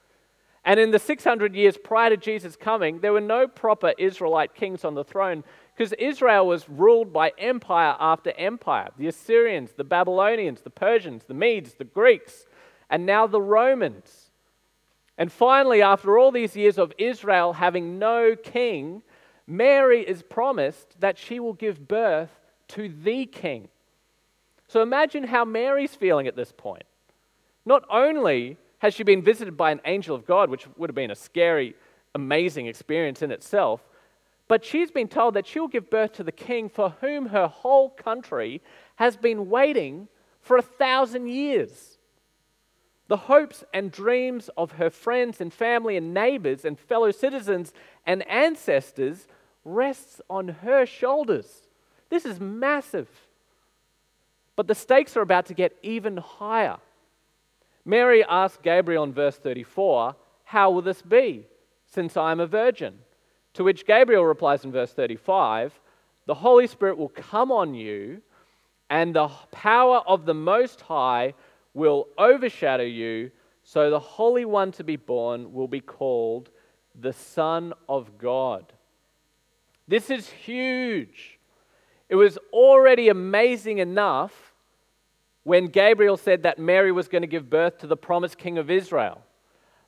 And 0.63 0.79
in 0.79 0.91
the 0.91 0.99
600 0.99 1.55
years 1.55 1.77
prior 1.77 2.09
to 2.11 2.17
Jesus' 2.17 2.55
coming, 2.55 2.99
there 2.99 3.13
were 3.13 3.21
no 3.21 3.47
proper 3.47 3.93
Israelite 3.97 4.53
kings 4.53 4.85
on 4.85 4.93
the 4.93 5.03
throne 5.03 5.43
because 5.81 5.93
Israel 5.93 6.45
was 6.45 6.69
ruled 6.69 7.11
by 7.11 7.33
empire 7.39 7.95
after 7.99 8.31
empire 8.33 8.89
the 8.99 9.07
Assyrians, 9.07 9.71
the 9.71 9.83
Babylonians, 9.83 10.61
the 10.61 10.69
Persians, 10.69 11.23
the 11.23 11.33
Medes, 11.33 11.73
the 11.73 11.83
Greeks, 11.83 12.45
and 12.91 13.03
now 13.03 13.25
the 13.25 13.41
Romans. 13.41 14.29
And 15.17 15.31
finally, 15.31 15.81
after 15.81 16.19
all 16.19 16.31
these 16.31 16.55
years 16.55 16.77
of 16.77 16.93
Israel 16.99 17.53
having 17.53 17.97
no 17.97 18.35
king, 18.35 19.01
Mary 19.47 20.07
is 20.07 20.21
promised 20.21 20.99
that 20.99 21.17
she 21.17 21.39
will 21.39 21.53
give 21.53 21.87
birth 21.87 22.29
to 22.67 22.87
the 22.87 23.25
king. 23.25 23.67
So 24.67 24.83
imagine 24.83 25.23
how 25.23 25.45
Mary's 25.45 25.95
feeling 25.95 26.27
at 26.27 26.35
this 26.35 26.51
point. 26.51 26.83
Not 27.65 27.85
only 27.89 28.57
has 28.77 28.93
she 28.93 29.01
been 29.01 29.23
visited 29.23 29.57
by 29.57 29.71
an 29.71 29.81
angel 29.85 30.15
of 30.15 30.27
God, 30.27 30.51
which 30.51 30.67
would 30.77 30.91
have 30.91 30.95
been 30.95 31.09
a 31.09 31.15
scary, 31.15 31.73
amazing 32.13 32.67
experience 32.67 33.23
in 33.23 33.31
itself, 33.31 33.81
but 34.51 34.65
she's 34.65 34.91
been 34.91 35.07
told 35.07 35.35
that 35.35 35.47
she'll 35.47 35.69
give 35.69 35.89
birth 35.89 36.11
to 36.11 36.25
the 36.25 36.31
king 36.33 36.67
for 36.67 36.89
whom 36.99 37.27
her 37.27 37.47
whole 37.47 37.89
country 37.89 38.61
has 38.97 39.15
been 39.15 39.49
waiting 39.49 40.09
for 40.41 40.57
a 40.57 40.61
thousand 40.61 41.29
years. 41.29 41.97
The 43.07 43.15
hopes 43.15 43.63
and 43.73 43.93
dreams 43.93 44.49
of 44.57 44.73
her 44.73 44.89
friends 44.89 45.39
and 45.39 45.53
family 45.53 45.95
and 45.95 46.13
neighbors 46.13 46.65
and 46.65 46.77
fellow 46.77 47.11
citizens 47.11 47.71
and 48.05 48.27
ancestors 48.27 49.25
rests 49.63 50.19
on 50.29 50.49
her 50.49 50.85
shoulders. 50.85 51.69
This 52.09 52.25
is 52.25 52.41
massive. 52.41 53.07
But 54.57 54.67
the 54.67 54.75
stakes 54.75 55.15
are 55.15 55.21
about 55.21 55.45
to 55.45 55.53
get 55.53 55.77
even 55.81 56.17
higher. 56.17 56.75
Mary 57.85 58.21
asked 58.27 58.63
Gabriel 58.63 59.05
in 59.05 59.13
verse 59.13 59.37
34, 59.37 60.13
How 60.43 60.71
will 60.71 60.81
this 60.81 61.01
be, 61.01 61.47
since 61.85 62.17
I 62.17 62.33
am 62.33 62.41
a 62.41 62.47
virgin? 62.47 62.99
To 63.55 63.63
which 63.63 63.85
Gabriel 63.85 64.25
replies 64.25 64.63
in 64.63 64.71
verse 64.71 64.93
35 64.93 65.79
The 66.25 66.33
Holy 66.33 66.67
Spirit 66.67 66.97
will 66.97 67.09
come 67.09 67.51
on 67.51 67.73
you, 67.73 68.21
and 68.89 69.15
the 69.15 69.27
power 69.51 70.01
of 70.07 70.25
the 70.25 70.33
Most 70.33 70.81
High 70.81 71.33
will 71.73 72.07
overshadow 72.17 72.83
you. 72.83 73.31
So 73.63 73.89
the 73.89 73.99
Holy 73.99 74.45
One 74.45 74.71
to 74.73 74.83
be 74.83 74.95
born 74.95 75.53
will 75.53 75.67
be 75.67 75.81
called 75.81 76.49
the 76.99 77.13
Son 77.13 77.73
of 77.87 78.17
God. 78.17 78.73
This 79.87 80.09
is 80.09 80.29
huge. 80.29 81.39
It 82.09 82.15
was 82.15 82.37
already 82.51 83.09
amazing 83.09 83.77
enough 83.77 84.53
when 85.43 85.67
Gabriel 85.67 86.17
said 86.17 86.43
that 86.43 86.59
Mary 86.59 86.91
was 86.91 87.07
going 87.07 87.23
to 87.23 87.27
give 87.27 87.49
birth 87.49 87.79
to 87.79 87.87
the 87.87 87.97
promised 87.97 88.37
King 88.37 88.57
of 88.57 88.69
Israel. 88.69 89.21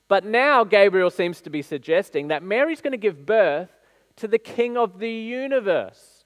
But 0.08 0.26
now 0.26 0.64
Gabriel 0.64 1.10
seems 1.10 1.42
to 1.42 1.50
be 1.50 1.62
suggesting 1.62 2.28
that 2.28 2.44
Mary's 2.44 2.82
going 2.82 2.92
to 2.92 2.98
give 2.98 3.26
birth 3.26 3.70
to 4.18 4.28
the 4.28 4.38
king 4.38 4.78
of 4.78 5.00
the 5.00 5.12
universe, 5.12 6.26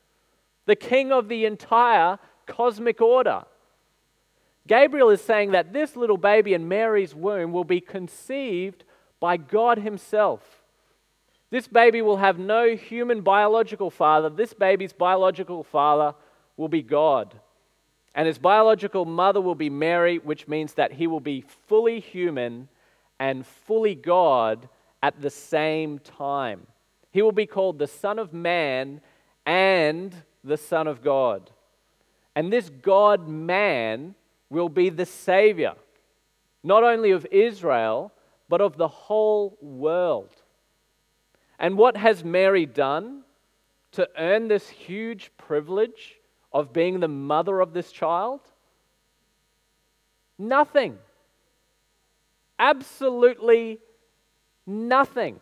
the 0.66 0.76
king 0.76 1.12
of 1.12 1.28
the 1.28 1.46
entire 1.46 2.20
cosmic 2.46 3.02
order. 3.02 3.44
Gabriel 4.68 5.10
is 5.10 5.22
saying 5.22 5.52
that 5.52 5.72
this 5.72 5.96
little 5.96 6.18
baby 6.18 6.54
in 6.54 6.68
Mary's 6.68 7.16
womb 7.16 7.54
will 7.54 7.64
be 7.64 7.80
conceived 7.80 8.84
by 9.20 9.38
God 9.38 9.80
Himself. 9.80 10.64
This 11.50 11.68
baby 11.68 12.02
will 12.02 12.18
have 12.18 12.38
no 12.38 12.76
human 12.76 13.22
biological 13.22 13.90
father. 13.90 14.30
This 14.30 14.54
baby's 14.54 14.92
biological 14.92 15.64
father 15.64 16.14
will 16.58 16.68
be 16.68 16.82
God. 16.82 17.40
And 18.14 18.28
his 18.28 18.38
biological 18.38 19.06
mother 19.06 19.40
will 19.40 19.56
be 19.56 19.70
Mary, 19.70 20.18
which 20.18 20.48
means 20.48 20.74
that 20.74 20.94
he 20.94 21.08
will 21.08 21.22
be 21.22 21.46
fully 21.68 22.00
human 22.00 22.68
and 23.20 23.46
fully 23.46 23.96
God 23.96 24.70
at 25.02 25.22
the 25.22 25.30
same 25.30 26.00
time. 26.00 26.68
He 27.12 27.22
will 27.22 27.32
be 27.32 27.46
called 27.46 27.80
the 27.80 27.88
Son 27.88 28.20
of 28.20 28.34
Man 28.34 29.02
and 29.46 30.14
the 30.44 30.58
Son 30.58 30.88
of 30.88 31.02
God. 31.02 31.50
And 32.36 32.52
this 32.54 32.70
God 32.70 33.28
man 33.28 34.16
will 34.50 34.70
be 34.70 34.90
the 34.90 35.06
Savior, 35.06 35.74
not 36.64 36.84
only 36.84 37.12
of 37.12 37.26
Israel, 37.32 38.12
but 38.50 38.62
of 38.62 38.78
the 38.78 38.88
whole 38.88 39.58
world. 39.62 40.30
And 41.60 41.78
what 41.78 41.98
has 41.98 42.24
Mary 42.24 42.66
done 42.66 43.24
to 43.94 44.08
earn 44.18 44.48
this 44.48 44.70
huge 44.70 45.32
privilege 45.38 46.16
of 46.54 46.72
being 46.72 47.00
the 47.00 47.08
mother 47.08 47.60
of 47.60 47.74
this 47.74 47.92
child? 47.92 48.42
Nothing. 50.38 50.98
Absolutely 52.60 53.80
nothing. 54.66 55.40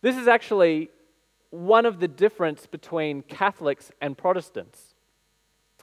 This 0.00 0.16
is 0.16 0.28
actually 0.28 0.90
one 1.50 1.86
of 1.86 1.98
the 1.98 2.08
difference 2.08 2.66
between 2.66 3.22
Catholics 3.22 3.90
and 4.00 4.16
Protestants. 4.16 4.94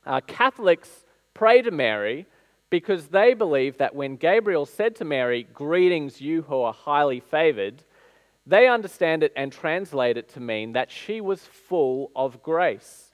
Uh, 0.06 0.22
Catholics 0.22 1.06
pray 1.34 1.62
to 1.62 1.72
Mary 1.72 2.26
because 2.70 3.08
they 3.08 3.34
believe 3.34 3.78
that 3.78 3.96
when 3.96 4.16
Gabriel 4.16 4.66
said 4.66 4.96
to 4.98 5.06
Mary, 5.06 5.48
Greetings, 5.54 6.22
you 6.22 6.44
who 6.44 6.62
are 6.62 6.74
highly 6.74 7.20
favored, 7.20 7.84
they 8.46 8.68
understand 8.68 9.24
it 9.24 9.34
and 9.36 9.52
translate 9.52 10.18
it 10.18 10.30
to 10.30 10.40
mean 10.40 10.74
that 10.74 10.92
she 10.92 11.20
was 11.20 11.42
full 11.42 12.12
of 12.16 12.44
grace. 12.44 13.12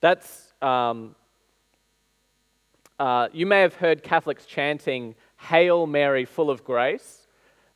That's, 0.00 0.52
um, 0.60 1.14
uh, 3.02 3.26
you 3.32 3.46
may 3.46 3.62
have 3.62 3.74
heard 3.74 4.04
Catholics 4.04 4.46
chanting, 4.46 5.16
Hail 5.36 5.88
Mary, 5.88 6.24
full 6.24 6.50
of 6.50 6.62
grace. 6.62 7.26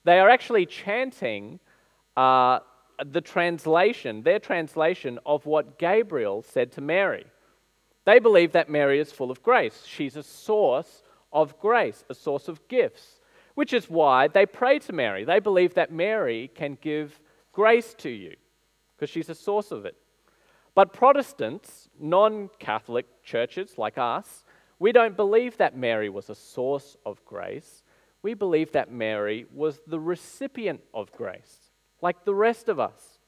They 0.04 0.20
are 0.20 0.30
actually 0.30 0.66
chanting 0.66 1.58
uh, 2.16 2.60
the 3.04 3.20
translation, 3.20 4.22
their 4.22 4.38
translation 4.38 5.18
of 5.26 5.44
what 5.44 5.80
Gabriel 5.80 6.42
said 6.42 6.70
to 6.72 6.80
Mary. 6.80 7.26
They 8.04 8.20
believe 8.20 8.52
that 8.52 8.70
Mary 8.70 9.00
is 9.00 9.10
full 9.10 9.32
of 9.32 9.42
grace. 9.42 9.82
She's 9.84 10.14
a 10.14 10.22
source 10.22 11.02
of 11.32 11.58
grace, 11.58 12.04
a 12.08 12.14
source 12.14 12.46
of 12.46 12.60
gifts, 12.68 13.18
which 13.56 13.72
is 13.72 13.90
why 13.90 14.28
they 14.28 14.46
pray 14.46 14.78
to 14.78 14.92
Mary. 14.92 15.24
They 15.24 15.40
believe 15.40 15.74
that 15.74 15.90
Mary 15.90 16.52
can 16.54 16.78
give 16.80 17.20
grace 17.52 17.94
to 17.94 18.10
you 18.10 18.36
because 18.94 19.10
she's 19.10 19.28
a 19.28 19.34
source 19.34 19.72
of 19.72 19.86
it. 19.86 19.96
But 20.76 20.92
Protestants, 20.92 21.88
non 21.98 22.48
Catholic 22.60 23.06
churches 23.24 23.76
like 23.76 23.98
us, 23.98 24.44
we 24.78 24.92
don't 24.92 25.16
believe 25.16 25.56
that 25.56 25.76
Mary 25.76 26.08
was 26.08 26.28
a 26.28 26.34
source 26.34 26.96
of 27.06 27.24
grace. 27.24 27.82
We 28.22 28.34
believe 28.34 28.72
that 28.72 28.92
Mary 28.92 29.46
was 29.54 29.80
the 29.86 30.00
recipient 30.00 30.80
of 30.92 31.12
grace, 31.12 31.70
like 32.02 32.24
the 32.24 32.34
rest 32.34 32.68
of 32.68 32.78
us. 32.78 33.18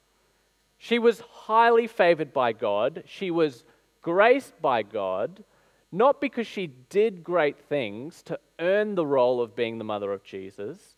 She 0.77 0.99
was 0.99 1.21
highly 1.21 1.87
favored 1.87 2.33
by 2.33 2.53
God. 2.53 3.05
She 3.07 3.31
was 3.31 3.65
graced 4.03 4.61
by 4.61 4.83
God, 4.83 5.43
not 5.91 6.21
because 6.21 6.47
she 6.47 6.67
did 6.67 7.25
great 7.25 7.59
things 7.59 8.23
to 8.25 8.39
earn 8.59 8.95
the 8.95 9.07
role 9.07 9.41
of 9.41 9.57
being 9.57 9.79
the 9.79 9.85
mother 9.85 10.13
of 10.13 10.23
Jesus, 10.23 10.97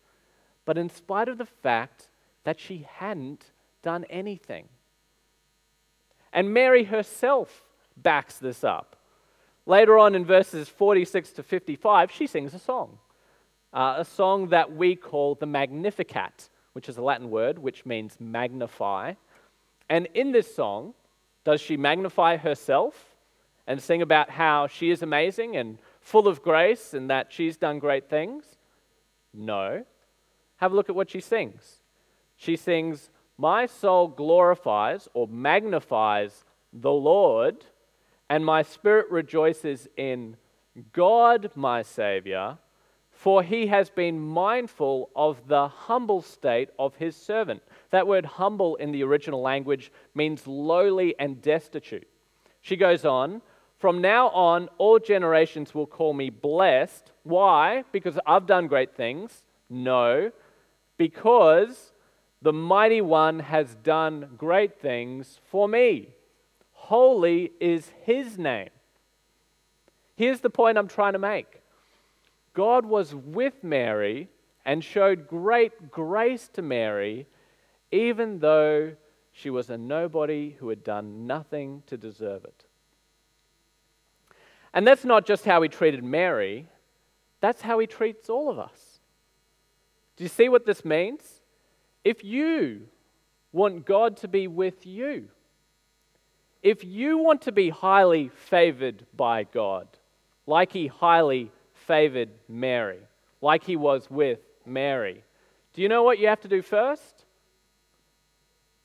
but 0.65 0.77
in 0.77 0.89
spite 0.89 1.29
of 1.29 1.37
the 1.37 1.45
fact 1.45 2.09
that 2.43 2.59
she 2.59 2.85
hadn't 2.95 3.51
done 3.81 4.03
anything. 4.09 4.67
And 6.33 6.53
Mary 6.53 6.83
herself 6.83 7.63
backs 7.97 8.37
this 8.37 8.63
up. 8.63 8.95
Later 9.65 9.97
on 9.97 10.15
in 10.15 10.25
verses 10.25 10.67
46 10.69 11.31
to 11.33 11.43
55, 11.43 12.11
she 12.11 12.27
sings 12.27 12.53
a 12.53 12.59
song, 12.59 12.97
uh, 13.73 13.95
a 13.97 14.05
song 14.05 14.49
that 14.49 14.75
we 14.75 14.95
call 14.95 15.35
the 15.35 15.45
Magnificat, 15.45 16.49
which 16.73 16.89
is 16.89 16.97
a 16.97 17.01
Latin 17.01 17.29
word 17.29 17.59
which 17.59 17.85
means 17.85 18.17
magnify. 18.19 19.13
And 19.89 20.07
in 20.13 20.31
this 20.31 20.53
song, 20.53 20.93
does 21.43 21.61
she 21.61 21.77
magnify 21.77 22.37
herself 22.37 23.15
and 23.67 23.81
sing 23.81 24.01
about 24.01 24.29
how 24.29 24.67
she 24.67 24.89
is 24.89 25.01
amazing 25.01 25.55
and 25.55 25.77
full 25.99 26.27
of 26.27 26.41
grace 26.41 26.93
and 26.93 27.09
that 27.09 27.31
she's 27.31 27.57
done 27.57 27.79
great 27.79 28.09
things? 28.09 28.43
No. 29.33 29.85
Have 30.57 30.71
a 30.71 30.75
look 30.75 30.89
at 30.89 30.95
what 30.95 31.09
she 31.09 31.19
sings. 31.19 31.81
She 32.35 32.55
sings, 32.55 33.09
My 33.37 33.65
soul 33.65 34.07
glorifies 34.07 35.07
or 35.13 35.27
magnifies 35.27 36.43
the 36.73 36.91
Lord, 36.91 37.65
and 38.31 38.45
my 38.45 38.61
spirit 38.61 39.11
rejoices 39.11 39.89
in 39.97 40.37
God, 40.93 41.51
my 41.53 41.81
Savior, 41.81 42.57
for 43.11 43.43
he 43.43 43.67
has 43.67 43.89
been 43.89 44.21
mindful 44.21 45.09
of 45.17 45.49
the 45.49 45.67
humble 45.67 46.21
state 46.21 46.69
of 46.79 46.95
his 46.95 47.13
servant. 47.13 47.61
That 47.89 48.07
word 48.07 48.23
humble 48.23 48.77
in 48.77 48.93
the 48.93 49.03
original 49.03 49.41
language 49.41 49.91
means 50.15 50.47
lowly 50.47 51.13
and 51.19 51.41
destitute. 51.41 52.07
She 52.61 52.77
goes 52.77 53.03
on, 53.03 53.41
From 53.77 53.99
now 53.99 54.29
on, 54.29 54.69
all 54.77 54.97
generations 54.97 55.75
will 55.75 55.85
call 55.85 56.13
me 56.13 56.29
blessed. 56.29 57.11
Why? 57.23 57.83
Because 57.91 58.17
I've 58.25 58.45
done 58.45 58.67
great 58.67 58.95
things? 58.95 59.43
No, 59.69 60.31
because 60.97 61.91
the 62.41 62.53
mighty 62.53 63.01
one 63.01 63.39
has 63.39 63.75
done 63.75 64.29
great 64.37 64.79
things 64.79 65.41
for 65.51 65.67
me. 65.67 66.13
Holy 66.91 67.53
is 67.61 67.89
his 68.03 68.37
name. 68.37 68.67
Here's 70.17 70.41
the 70.41 70.49
point 70.49 70.77
I'm 70.77 70.89
trying 70.89 71.13
to 71.13 71.19
make 71.19 71.61
God 72.53 72.85
was 72.85 73.15
with 73.15 73.63
Mary 73.63 74.27
and 74.65 74.83
showed 74.83 75.25
great 75.25 75.89
grace 75.89 76.49
to 76.49 76.61
Mary 76.61 77.27
even 77.93 78.39
though 78.39 78.91
she 79.31 79.49
was 79.49 79.69
a 79.69 79.77
nobody 79.77 80.57
who 80.59 80.67
had 80.67 80.83
done 80.83 81.25
nothing 81.25 81.81
to 81.87 81.95
deserve 81.95 82.43
it. 82.43 82.65
And 84.73 84.85
that's 84.85 85.05
not 85.05 85.25
just 85.25 85.45
how 85.45 85.61
he 85.61 85.69
treated 85.69 86.03
Mary, 86.03 86.67
that's 87.39 87.61
how 87.61 87.79
he 87.79 87.87
treats 87.87 88.29
all 88.29 88.49
of 88.49 88.59
us. 88.59 88.99
Do 90.17 90.25
you 90.25 90.29
see 90.29 90.49
what 90.49 90.65
this 90.65 90.83
means? 90.83 91.39
If 92.03 92.25
you 92.25 92.89
want 93.53 93.85
God 93.85 94.17
to 94.17 94.27
be 94.27 94.47
with 94.47 94.85
you, 94.85 95.29
if 96.61 96.83
you 96.83 97.17
want 97.17 97.41
to 97.43 97.51
be 97.51 97.69
highly 97.69 98.29
favored 98.29 99.05
by 99.15 99.43
God, 99.43 99.87
like 100.45 100.71
he 100.71 100.87
highly 100.87 101.51
favored 101.73 102.29
Mary, 102.47 102.99
like 103.41 103.63
he 103.63 103.75
was 103.75 104.09
with 104.09 104.39
Mary, 104.65 105.23
do 105.73 105.81
you 105.81 105.89
know 105.89 106.03
what 106.03 106.19
you 106.19 106.27
have 106.27 106.41
to 106.41 106.47
do 106.47 106.61
first? 106.61 107.25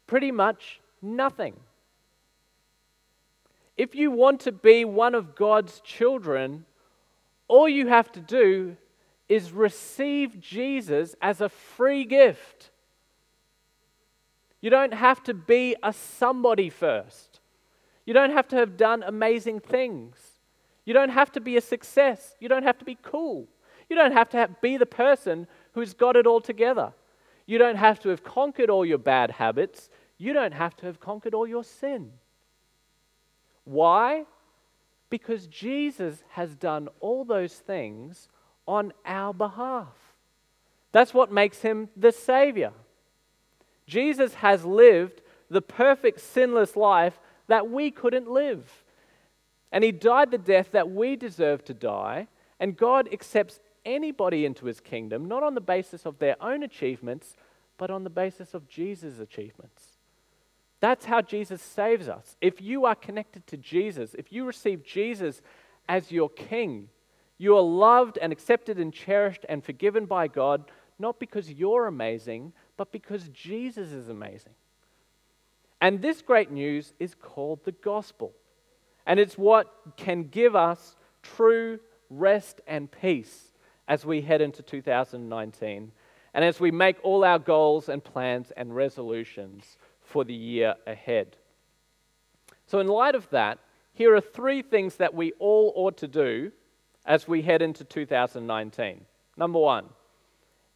Pretty 0.06 0.30
much 0.30 0.80
nothing. 1.02 1.54
If 3.76 3.94
you 3.94 4.10
want 4.10 4.40
to 4.42 4.52
be 4.52 4.84
one 4.84 5.14
of 5.14 5.34
God's 5.34 5.80
children, 5.80 6.64
all 7.48 7.68
you 7.68 7.88
have 7.88 8.10
to 8.12 8.20
do 8.20 8.76
is 9.28 9.52
receive 9.52 10.40
Jesus 10.40 11.14
as 11.20 11.40
a 11.40 11.48
free 11.48 12.04
gift. 12.04 12.70
You 14.60 14.70
don't 14.70 14.94
have 14.94 15.22
to 15.24 15.34
be 15.34 15.76
a 15.82 15.92
somebody 15.92 16.70
first. 16.70 17.35
You 18.06 18.14
don't 18.14 18.30
have 18.30 18.48
to 18.48 18.56
have 18.56 18.76
done 18.76 19.02
amazing 19.02 19.60
things. 19.60 20.16
You 20.84 20.94
don't 20.94 21.10
have 21.10 21.32
to 21.32 21.40
be 21.40 21.56
a 21.56 21.60
success. 21.60 22.36
You 22.40 22.48
don't 22.48 22.62
have 22.62 22.78
to 22.78 22.84
be 22.84 22.96
cool. 23.02 23.48
You 23.90 23.96
don't 23.96 24.12
have 24.12 24.30
to 24.30 24.36
have, 24.38 24.60
be 24.60 24.76
the 24.76 24.86
person 24.86 25.46
who's 25.72 25.92
got 25.92 26.16
it 26.16 26.26
all 26.26 26.40
together. 26.40 26.92
You 27.44 27.58
don't 27.58 27.76
have 27.76 28.00
to 28.00 28.08
have 28.08 28.24
conquered 28.24 28.70
all 28.70 28.86
your 28.86 28.98
bad 28.98 29.32
habits. 29.32 29.90
You 30.18 30.32
don't 30.32 30.54
have 30.54 30.76
to 30.76 30.86
have 30.86 31.00
conquered 31.00 31.34
all 31.34 31.46
your 31.46 31.64
sin. 31.64 32.12
Why? 33.64 34.24
Because 35.10 35.46
Jesus 35.48 36.22
has 36.30 36.54
done 36.54 36.88
all 37.00 37.24
those 37.24 37.54
things 37.54 38.28
on 38.66 38.92
our 39.04 39.34
behalf. 39.34 39.94
That's 40.92 41.12
what 41.12 41.32
makes 41.32 41.62
him 41.62 41.88
the 41.96 42.12
Savior. 42.12 42.72
Jesus 43.86 44.34
has 44.34 44.64
lived 44.64 45.22
the 45.50 45.62
perfect 45.62 46.20
sinless 46.20 46.74
life 46.74 47.18
that 47.48 47.70
we 47.70 47.90
couldn't 47.90 48.30
live. 48.30 48.84
And 49.72 49.84
he 49.84 49.92
died 49.92 50.30
the 50.30 50.38
death 50.38 50.72
that 50.72 50.90
we 50.90 51.16
deserve 51.16 51.64
to 51.64 51.74
die. 51.74 52.28
And 52.58 52.76
God 52.76 53.08
accepts 53.12 53.60
anybody 53.84 54.44
into 54.44 54.66
his 54.66 54.80
kingdom, 54.80 55.26
not 55.28 55.42
on 55.42 55.54
the 55.54 55.60
basis 55.60 56.06
of 56.06 56.18
their 56.18 56.36
own 56.42 56.62
achievements, 56.62 57.36
but 57.78 57.90
on 57.90 58.04
the 58.04 58.10
basis 58.10 58.54
of 58.54 58.68
Jesus' 58.68 59.18
achievements. 59.18 59.98
That's 60.80 61.06
how 61.06 61.22
Jesus 61.22 61.62
saves 61.62 62.08
us. 62.08 62.36
If 62.40 62.60
you 62.60 62.84
are 62.84 62.94
connected 62.94 63.46
to 63.48 63.56
Jesus, 63.56 64.14
if 64.14 64.32
you 64.32 64.44
receive 64.44 64.84
Jesus 64.84 65.40
as 65.88 66.12
your 66.12 66.28
King, 66.28 66.88
you 67.38 67.56
are 67.56 67.62
loved 67.62 68.18
and 68.18 68.32
accepted 68.32 68.78
and 68.78 68.92
cherished 68.92 69.44
and 69.48 69.64
forgiven 69.64 70.06
by 70.06 70.28
God, 70.28 70.70
not 70.98 71.18
because 71.20 71.50
you're 71.50 71.86
amazing, 71.86 72.52
but 72.76 72.92
because 72.92 73.28
Jesus 73.28 73.90
is 73.92 74.08
amazing. 74.08 74.54
And 75.86 76.02
this 76.02 76.20
great 76.20 76.50
news 76.50 76.94
is 76.98 77.14
called 77.14 77.62
the 77.62 77.70
gospel. 77.70 78.32
And 79.06 79.20
it's 79.20 79.38
what 79.38 79.72
can 79.96 80.24
give 80.24 80.56
us 80.56 80.96
true 81.22 81.78
rest 82.10 82.60
and 82.66 82.90
peace 82.90 83.52
as 83.86 84.04
we 84.04 84.20
head 84.20 84.40
into 84.40 84.64
2019 84.64 85.92
and 86.34 86.44
as 86.44 86.58
we 86.58 86.72
make 86.72 86.96
all 87.04 87.22
our 87.22 87.38
goals 87.38 87.88
and 87.88 88.02
plans 88.02 88.50
and 88.56 88.74
resolutions 88.74 89.78
for 90.02 90.24
the 90.24 90.34
year 90.34 90.74
ahead. 90.88 91.36
So, 92.66 92.80
in 92.80 92.88
light 92.88 93.14
of 93.14 93.30
that, 93.30 93.60
here 93.92 94.12
are 94.16 94.20
three 94.20 94.62
things 94.62 94.96
that 94.96 95.14
we 95.14 95.34
all 95.38 95.72
ought 95.76 95.98
to 95.98 96.08
do 96.08 96.50
as 97.06 97.28
we 97.28 97.42
head 97.42 97.62
into 97.62 97.84
2019. 97.84 99.04
Number 99.36 99.60
one, 99.60 99.84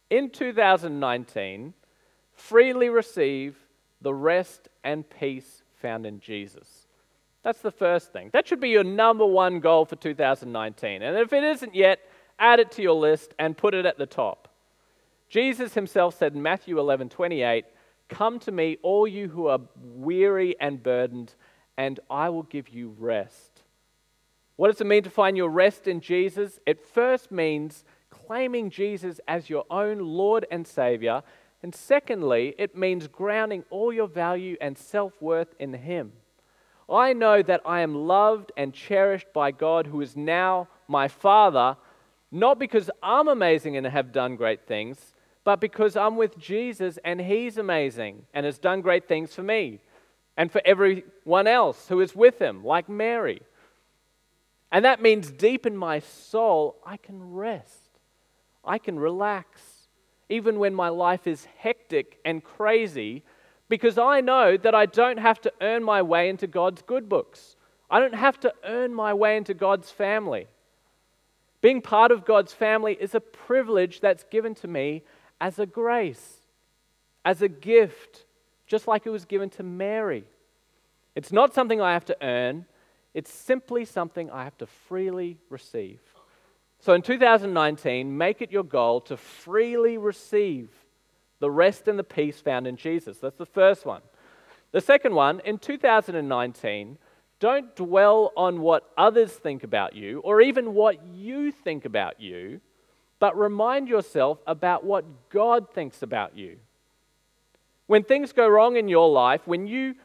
in 0.09 0.29
2019, 0.29 1.73
freely 2.31 2.87
receive 2.87 3.57
the 4.01 4.13
rest 4.13 4.69
and 4.83 5.07
peace 5.09 5.63
found 5.81 6.05
in 6.05 6.19
Jesus. 6.19 6.87
That's 7.43 7.61
the 7.61 7.71
first 7.71 8.13
thing. 8.13 8.29
That 8.33 8.47
should 8.47 8.59
be 8.59 8.69
your 8.69 8.83
number 8.83 9.25
one 9.25 9.59
goal 9.59 9.85
for 9.85 9.95
2019. 9.95 11.01
And 11.01 11.17
if 11.17 11.33
it 11.33 11.43
isn't 11.43 11.73
yet, 11.73 11.99
add 12.37 12.59
it 12.59 12.71
to 12.73 12.81
your 12.81 12.95
list 12.95 13.33
and 13.39 13.57
put 13.57 13.73
it 13.73 13.85
at 13.85 13.97
the 13.97 14.05
top. 14.05 14.47
Jesus 15.29 15.73
himself 15.73 16.17
said 16.17 16.33
in 16.33 16.41
Matthew 16.41 16.77
11 16.77 17.09
28, 17.09 17.65
Come 18.09 18.39
to 18.39 18.51
me, 18.51 18.77
all 18.83 19.07
you 19.07 19.29
who 19.29 19.47
are 19.47 19.61
weary 19.81 20.55
and 20.59 20.83
burdened, 20.83 21.33
and 21.77 21.99
I 22.09 22.29
will 22.29 22.43
give 22.43 22.69
you 22.69 22.93
rest. 22.99 23.63
What 24.57 24.69
does 24.69 24.81
it 24.81 24.87
mean 24.87 25.03
to 25.03 25.09
find 25.09 25.37
your 25.37 25.49
rest 25.49 25.87
in 25.87 26.01
Jesus? 26.01 26.59
It 26.65 26.85
first 26.85 27.31
means 27.31 27.85
claiming 28.09 28.69
Jesus 28.69 29.21
as 29.27 29.49
your 29.49 29.65
own 29.71 29.99
Lord 29.99 30.45
and 30.51 30.67
Savior. 30.67 31.23
And 31.63 31.75
secondly, 31.75 32.55
it 32.57 32.75
means 32.75 33.07
grounding 33.07 33.63
all 33.69 33.93
your 33.93 34.07
value 34.07 34.57
and 34.59 34.77
self 34.77 35.13
worth 35.21 35.53
in 35.59 35.73
Him. 35.73 36.13
I 36.89 37.13
know 37.13 37.41
that 37.41 37.61
I 37.65 37.81
am 37.81 37.95
loved 37.95 38.51
and 38.57 38.73
cherished 38.73 39.31
by 39.33 39.51
God, 39.51 39.87
who 39.87 40.01
is 40.01 40.17
now 40.17 40.67
my 40.87 41.07
Father, 41.07 41.77
not 42.31 42.59
because 42.59 42.89
I'm 43.01 43.27
amazing 43.27 43.77
and 43.77 43.85
have 43.85 44.11
done 44.11 44.35
great 44.35 44.65
things, 44.67 45.13
but 45.43 45.61
because 45.61 45.95
I'm 45.95 46.17
with 46.17 46.37
Jesus 46.37 46.97
and 47.05 47.21
He's 47.21 47.57
amazing 47.57 48.25
and 48.33 48.45
has 48.45 48.57
done 48.57 48.81
great 48.81 49.07
things 49.07 49.33
for 49.33 49.43
me 49.43 49.79
and 50.35 50.51
for 50.51 50.61
everyone 50.65 51.47
else 51.47 51.87
who 51.87 52.01
is 52.01 52.15
with 52.15 52.39
Him, 52.39 52.63
like 52.63 52.89
Mary. 52.89 53.41
And 54.71 54.85
that 54.85 55.01
means 55.01 55.31
deep 55.31 55.65
in 55.65 55.77
my 55.77 55.99
soul, 55.99 56.77
I 56.85 56.97
can 56.97 57.33
rest, 57.33 57.99
I 58.63 58.77
can 58.77 58.97
relax, 58.97 59.61
even 60.31 60.59
when 60.59 60.73
my 60.73 60.89
life 60.89 61.27
is 61.27 61.45
hectic 61.57 62.19
and 62.25 62.43
crazy, 62.43 63.23
because 63.67 63.97
I 63.97 64.21
know 64.21 64.57
that 64.57 64.73
I 64.73 64.85
don't 64.85 65.19
have 65.19 65.41
to 65.41 65.53
earn 65.61 65.83
my 65.83 66.01
way 66.01 66.29
into 66.29 66.47
God's 66.47 66.81
good 66.81 67.09
books. 67.09 67.55
I 67.89 67.99
don't 67.99 68.15
have 68.15 68.39
to 68.41 68.53
earn 68.63 68.93
my 68.93 69.13
way 69.13 69.37
into 69.37 69.53
God's 69.53 69.91
family. 69.91 70.47
Being 71.61 71.81
part 71.81 72.11
of 72.11 72.25
God's 72.25 72.53
family 72.53 72.97
is 72.99 73.13
a 73.13 73.19
privilege 73.19 73.99
that's 73.99 74.23
given 74.31 74.55
to 74.55 74.67
me 74.67 75.03
as 75.39 75.59
a 75.59 75.65
grace, 75.65 76.37
as 77.25 77.41
a 77.41 77.49
gift, 77.49 78.25
just 78.65 78.87
like 78.87 79.05
it 79.05 79.09
was 79.09 79.25
given 79.25 79.49
to 79.51 79.63
Mary. 79.63 80.23
It's 81.13 81.31
not 81.31 81.53
something 81.53 81.81
I 81.81 81.93
have 81.93 82.05
to 82.05 82.17
earn, 82.21 82.65
it's 83.13 83.31
simply 83.31 83.83
something 83.83 84.31
I 84.31 84.45
have 84.45 84.57
to 84.59 84.65
freely 84.65 85.37
receive. 85.49 85.99
So 86.81 86.93
in 86.93 87.03
2019, 87.03 88.17
make 88.17 88.41
it 88.41 88.51
your 88.51 88.63
goal 88.63 89.01
to 89.01 89.15
freely 89.15 89.99
receive 89.99 90.69
the 91.39 91.51
rest 91.51 91.87
and 91.87 91.97
the 91.97 92.03
peace 92.03 92.41
found 92.41 92.65
in 92.65 92.75
Jesus. 92.75 93.19
That's 93.19 93.37
the 93.37 93.45
first 93.45 93.85
one. 93.85 94.01
The 94.71 94.81
second 94.81 95.13
one, 95.13 95.41
in 95.41 95.59
2019, 95.59 96.97
don't 97.39 97.75
dwell 97.75 98.31
on 98.35 98.61
what 98.61 98.89
others 98.97 99.31
think 99.31 99.63
about 99.63 99.95
you 99.95 100.21
or 100.21 100.41
even 100.41 100.73
what 100.73 101.05
you 101.05 101.51
think 101.51 101.85
about 101.85 102.19
you, 102.19 102.61
but 103.19 103.37
remind 103.37 103.87
yourself 103.87 104.39
about 104.47 104.83
what 104.83 105.29
God 105.29 105.71
thinks 105.71 106.01
about 106.01 106.35
you. 106.35 106.57
When 107.85 108.03
things 108.03 108.33
go 108.33 108.47
wrong 108.47 108.75
in 108.75 108.87
your 108.87 109.09
life, 109.09 109.41
when 109.45 109.67
you 109.67 109.95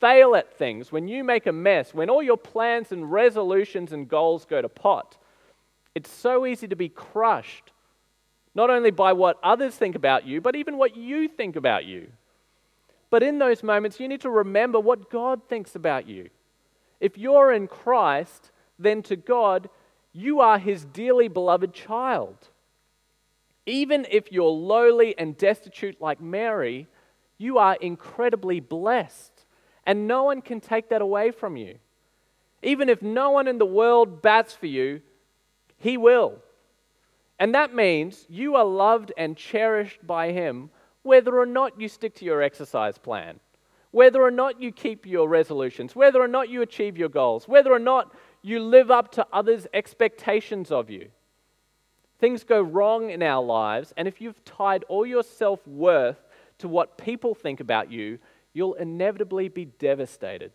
fail 0.00 0.34
at 0.34 0.56
things, 0.58 0.90
when 0.90 1.06
you 1.06 1.22
make 1.22 1.46
a 1.46 1.52
mess, 1.52 1.94
when 1.94 2.10
all 2.10 2.22
your 2.22 2.36
plans 2.36 2.90
and 2.90 3.12
resolutions 3.12 3.92
and 3.92 4.08
goals 4.08 4.44
go 4.44 4.60
to 4.60 4.68
pot, 4.68 5.18
it's 5.96 6.12
so 6.12 6.44
easy 6.44 6.68
to 6.68 6.76
be 6.76 6.90
crushed, 6.90 7.72
not 8.54 8.68
only 8.68 8.90
by 8.90 9.14
what 9.14 9.38
others 9.42 9.74
think 9.76 9.94
about 9.94 10.26
you, 10.26 10.42
but 10.42 10.54
even 10.54 10.76
what 10.76 10.94
you 10.94 11.26
think 11.26 11.56
about 11.56 11.86
you. 11.86 12.08
But 13.08 13.22
in 13.22 13.38
those 13.38 13.62
moments, 13.62 13.98
you 13.98 14.06
need 14.06 14.20
to 14.20 14.28
remember 14.28 14.78
what 14.78 15.08
God 15.08 15.48
thinks 15.48 15.74
about 15.74 16.06
you. 16.06 16.28
If 17.00 17.16
you're 17.16 17.50
in 17.50 17.66
Christ, 17.66 18.50
then 18.78 19.02
to 19.04 19.16
God, 19.16 19.70
you 20.12 20.40
are 20.40 20.58
his 20.58 20.84
dearly 20.84 21.28
beloved 21.28 21.72
child. 21.72 22.36
Even 23.64 24.06
if 24.10 24.30
you're 24.30 24.50
lowly 24.50 25.16
and 25.16 25.38
destitute 25.38 25.98
like 25.98 26.20
Mary, 26.20 26.88
you 27.38 27.56
are 27.56 27.76
incredibly 27.76 28.60
blessed. 28.60 29.46
And 29.86 30.06
no 30.06 30.24
one 30.24 30.42
can 30.42 30.60
take 30.60 30.90
that 30.90 31.00
away 31.00 31.30
from 31.30 31.56
you. 31.56 31.78
Even 32.62 32.90
if 32.90 33.00
no 33.00 33.30
one 33.30 33.48
in 33.48 33.56
the 33.56 33.64
world 33.64 34.20
bats 34.20 34.52
for 34.52 34.66
you, 34.66 35.00
He 35.78 35.96
will. 35.96 36.38
And 37.38 37.54
that 37.54 37.74
means 37.74 38.26
you 38.28 38.54
are 38.56 38.64
loved 38.64 39.12
and 39.16 39.36
cherished 39.36 40.06
by 40.06 40.32
Him 40.32 40.70
whether 41.02 41.38
or 41.38 41.46
not 41.46 41.80
you 41.80 41.88
stick 41.88 42.14
to 42.16 42.24
your 42.24 42.42
exercise 42.42 42.98
plan, 42.98 43.38
whether 43.92 44.22
or 44.22 44.30
not 44.30 44.60
you 44.60 44.72
keep 44.72 45.06
your 45.06 45.28
resolutions, 45.28 45.94
whether 45.94 46.20
or 46.20 46.28
not 46.28 46.48
you 46.48 46.62
achieve 46.62 46.98
your 46.98 47.08
goals, 47.08 47.46
whether 47.46 47.72
or 47.72 47.78
not 47.78 48.12
you 48.42 48.60
live 48.60 48.90
up 48.90 49.12
to 49.12 49.26
others' 49.32 49.66
expectations 49.72 50.72
of 50.72 50.90
you. 50.90 51.08
Things 52.18 52.44
go 52.44 52.60
wrong 52.60 53.10
in 53.10 53.22
our 53.22 53.44
lives, 53.44 53.92
and 53.96 54.08
if 54.08 54.20
you've 54.20 54.44
tied 54.44 54.84
all 54.88 55.06
your 55.06 55.22
self 55.22 55.66
worth 55.66 56.16
to 56.58 56.68
what 56.68 56.98
people 56.98 57.34
think 57.34 57.60
about 57.60 57.92
you, 57.92 58.18
you'll 58.52 58.74
inevitably 58.74 59.48
be 59.48 59.66
devastated. 59.66 60.52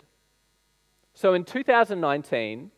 So 1.14 1.34
in 1.34 1.44
2019, 1.44 2.72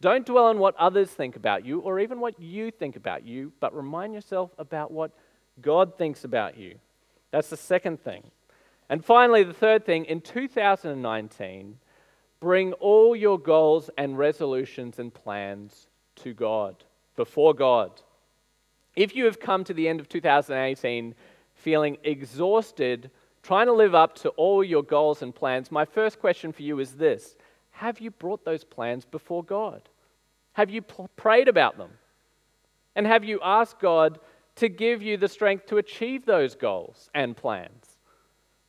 don't 0.00 0.26
dwell 0.26 0.46
on 0.46 0.58
what 0.58 0.76
others 0.76 1.10
think 1.10 1.36
about 1.36 1.64
you 1.64 1.80
or 1.80 2.00
even 2.00 2.20
what 2.20 2.38
you 2.40 2.70
think 2.70 2.96
about 2.96 3.24
you, 3.24 3.52
but 3.60 3.74
remind 3.74 4.14
yourself 4.14 4.50
about 4.58 4.90
what 4.90 5.12
God 5.60 5.96
thinks 5.96 6.24
about 6.24 6.56
you. 6.56 6.76
That's 7.30 7.50
the 7.50 7.56
second 7.56 8.02
thing. 8.02 8.30
And 8.88 9.04
finally, 9.04 9.44
the 9.44 9.54
third 9.54 9.86
thing, 9.86 10.04
in 10.04 10.20
2019, 10.20 11.78
bring 12.40 12.72
all 12.74 13.16
your 13.16 13.38
goals 13.38 13.88
and 13.96 14.18
resolutions 14.18 14.98
and 14.98 15.12
plans 15.12 15.88
to 16.16 16.34
God, 16.34 16.84
before 17.16 17.54
God. 17.54 17.90
If 18.94 19.16
you 19.16 19.24
have 19.24 19.40
come 19.40 19.64
to 19.64 19.74
the 19.74 19.88
end 19.88 20.00
of 20.00 20.08
2018 20.08 21.14
feeling 21.54 21.96
exhausted 22.04 23.10
trying 23.42 23.66
to 23.66 23.72
live 23.72 23.94
up 23.94 24.14
to 24.16 24.30
all 24.30 24.64
your 24.64 24.82
goals 24.82 25.22
and 25.22 25.34
plans, 25.34 25.70
my 25.70 25.84
first 25.84 26.18
question 26.18 26.52
for 26.52 26.62
you 26.62 26.78
is 26.78 26.92
this 26.92 27.36
Have 27.78 28.00
you 28.00 28.12
brought 28.12 28.44
those 28.44 28.62
plans 28.62 29.04
before 29.04 29.42
God? 29.42 29.82
Have 30.52 30.70
you 30.70 30.80
prayed 30.82 31.48
about 31.48 31.76
them? 31.76 31.90
And 32.94 33.04
have 33.04 33.24
you 33.24 33.40
asked 33.42 33.80
God 33.80 34.20
to 34.56 34.68
give 34.68 35.02
you 35.02 35.16
the 35.16 35.26
strength 35.26 35.66
to 35.66 35.78
achieve 35.78 36.24
those 36.24 36.54
goals 36.54 37.10
and 37.14 37.36
plans? 37.36 37.98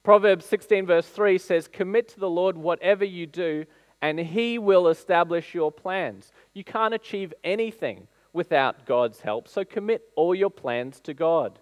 Proverbs 0.04 0.46
16, 0.48 0.88
verse 0.88 1.08
3 1.08 1.38
says, 1.38 1.68
Commit 1.68 2.08
to 2.10 2.20
the 2.20 2.30
Lord 2.30 2.58
whatever 2.58 3.06
you 3.06 3.28
do, 3.28 3.66
and 4.02 4.20
he 4.20 4.58
will 4.58 4.88
establish 4.88 5.54
your 5.54 5.72
plans. 5.72 6.32
You 6.54 6.64
can't 6.64 6.94
achieve 6.94 7.32
anything 7.44 8.08
without 8.34 8.88
God's 8.88 9.22
help, 9.22 9.48
so 9.48 9.64
commit 9.64 10.10
all 10.16 10.34
your 10.34 10.50
plans 10.50 11.00
to 11.02 11.14
God. 11.14 11.60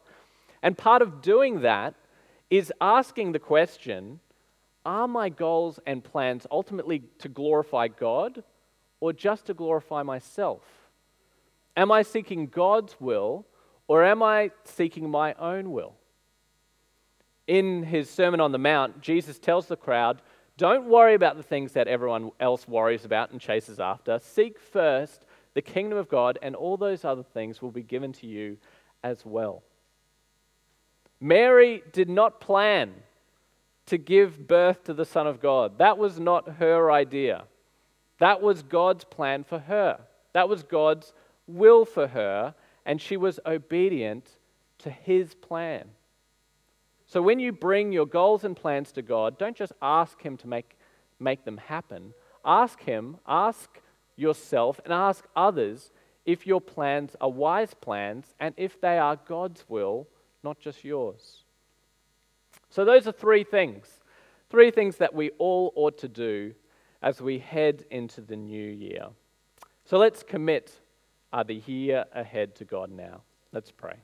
And 0.62 0.78
part 0.78 1.02
of 1.02 1.22
doing 1.22 1.62
that 1.62 1.94
is 2.50 2.72
asking 2.80 3.34
the 3.34 3.40
question 3.40 4.22
Are 4.86 5.08
my 5.08 5.30
goals 5.30 5.80
and 5.86 6.04
plans 6.04 6.46
ultimately 6.52 7.04
to 7.20 7.30
glorify 7.30 7.88
God 7.88 8.44
or 9.00 9.14
just 9.14 9.46
to 9.46 9.54
glorify 9.54 10.04
myself? 10.04 10.62
Am 11.76 11.92
I 11.92 12.02
seeking 12.02 12.48
God's 12.48 12.96
will 13.00 13.46
or 13.88 14.04
am 14.04 14.22
I 14.22 14.52
seeking 14.66 15.10
my 15.10 15.34
own 15.36 15.72
will? 15.72 15.96
In 17.48 17.84
his 17.84 18.10
Sermon 18.10 18.40
on 18.40 18.52
the 18.52 18.58
Mount, 18.58 19.02
Jesus 19.02 19.40
tells 19.40 19.68
the 19.68 19.76
crowd, 19.76 20.22
Don't 20.58 20.88
worry 20.88 21.14
about 21.14 21.36
the 21.36 21.44
things 21.44 21.74
that 21.74 21.88
everyone 21.88 22.32
else 22.40 22.68
worries 22.68 23.06
about 23.06 23.32
and 23.32 23.42
chases 23.42 23.80
after. 23.80 24.20
Seek 24.20 24.60
first 24.60 25.26
the 25.54 25.62
kingdom 25.62 25.98
of 25.98 26.10
God, 26.10 26.40
and 26.42 26.56
all 26.56 26.78
those 26.78 27.06
other 27.06 27.24
things 27.24 27.62
will 27.62 27.72
be 27.72 27.84
given 27.84 28.12
to 28.14 28.28
you 28.28 28.58
as 29.04 29.26
well. 29.26 29.64
Mary 31.20 31.84
did 31.92 32.10
not 32.10 32.42
plan 32.42 32.94
to 33.88 33.98
give 33.98 34.48
birth 34.48 34.84
to 34.86 34.94
the 34.94 35.06
Son 35.06 35.28
of 35.28 35.42
God. 35.42 35.78
That 35.78 35.98
was 35.98 36.20
not 36.20 36.58
her 36.58 36.92
idea. 36.92 37.44
That 38.20 38.42
was 38.42 38.64
God's 38.64 39.04
plan 39.04 39.44
for 39.44 39.60
her. 39.60 40.00
That 40.34 40.50
was 40.50 40.64
God's 40.64 41.14
will 41.48 41.86
for 41.86 42.08
her, 42.08 42.56
and 42.86 43.02
she 43.02 43.18
was 43.18 43.40
obedient 43.46 44.38
to 44.80 44.90
his 44.90 45.34
plan. 45.36 45.90
So 47.06 47.22
when 47.22 47.40
you 47.40 47.52
bring 47.52 47.92
your 47.92 48.06
goals 48.06 48.44
and 48.44 48.56
plans 48.56 48.92
to 48.94 49.02
God, 49.02 49.38
don't 49.38 49.56
just 49.56 49.74
ask 49.82 50.22
him 50.22 50.38
to 50.38 50.48
make, 50.48 50.78
make 51.20 51.46
them 51.46 51.58
happen. 51.58 52.14
Ask 52.46 52.82
him, 52.82 53.18
ask 53.28 53.70
yourself, 54.16 54.80
and 54.84 54.94
ask 54.94 55.26
others 55.36 55.92
if 56.26 56.48
your 56.48 56.62
plans 56.62 57.16
are 57.20 57.30
wise 57.30 57.74
plans 57.74 58.34
and 58.40 58.56
if 58.58 58.80
they 58.80 58.98
are 58.98 59.18
God's 59.28 59.66
will 59.68 60.08
not 60.44 60.60
just 60.60 60.84
yours. 60.84 61.43
So, 62.74 62.86
those 62.86 63.06
are 63.06 63.12
three 63.12 63.44
things. 63.44 63.86
Three 64.50 64.72
things 64.72 64.98
that 64.98 65.14
we 65.14 65.30
all 65.38 65.72
ought 65.76 65.98
to 66.00 66.08
do 66.08 66.54
as 67.04 67.22
we 67.22 67.38
head 67.38 67.86
into 67.92 68.22
the 68.22 68.36
new 68.36 68.68
year. 68.68 69.08
So 69.86 69.98
let's 69.98 70.24
commit 70.24 70.72
uh, 71.32 71.44
the 71.44 71.62
year 71.68 72.06
ahead 72.14 72.56
to 72.56 72.66
God 72.66 72.90
now. 72.90 73.22
Let's 73.52 73.70
pray. 73.70 73.98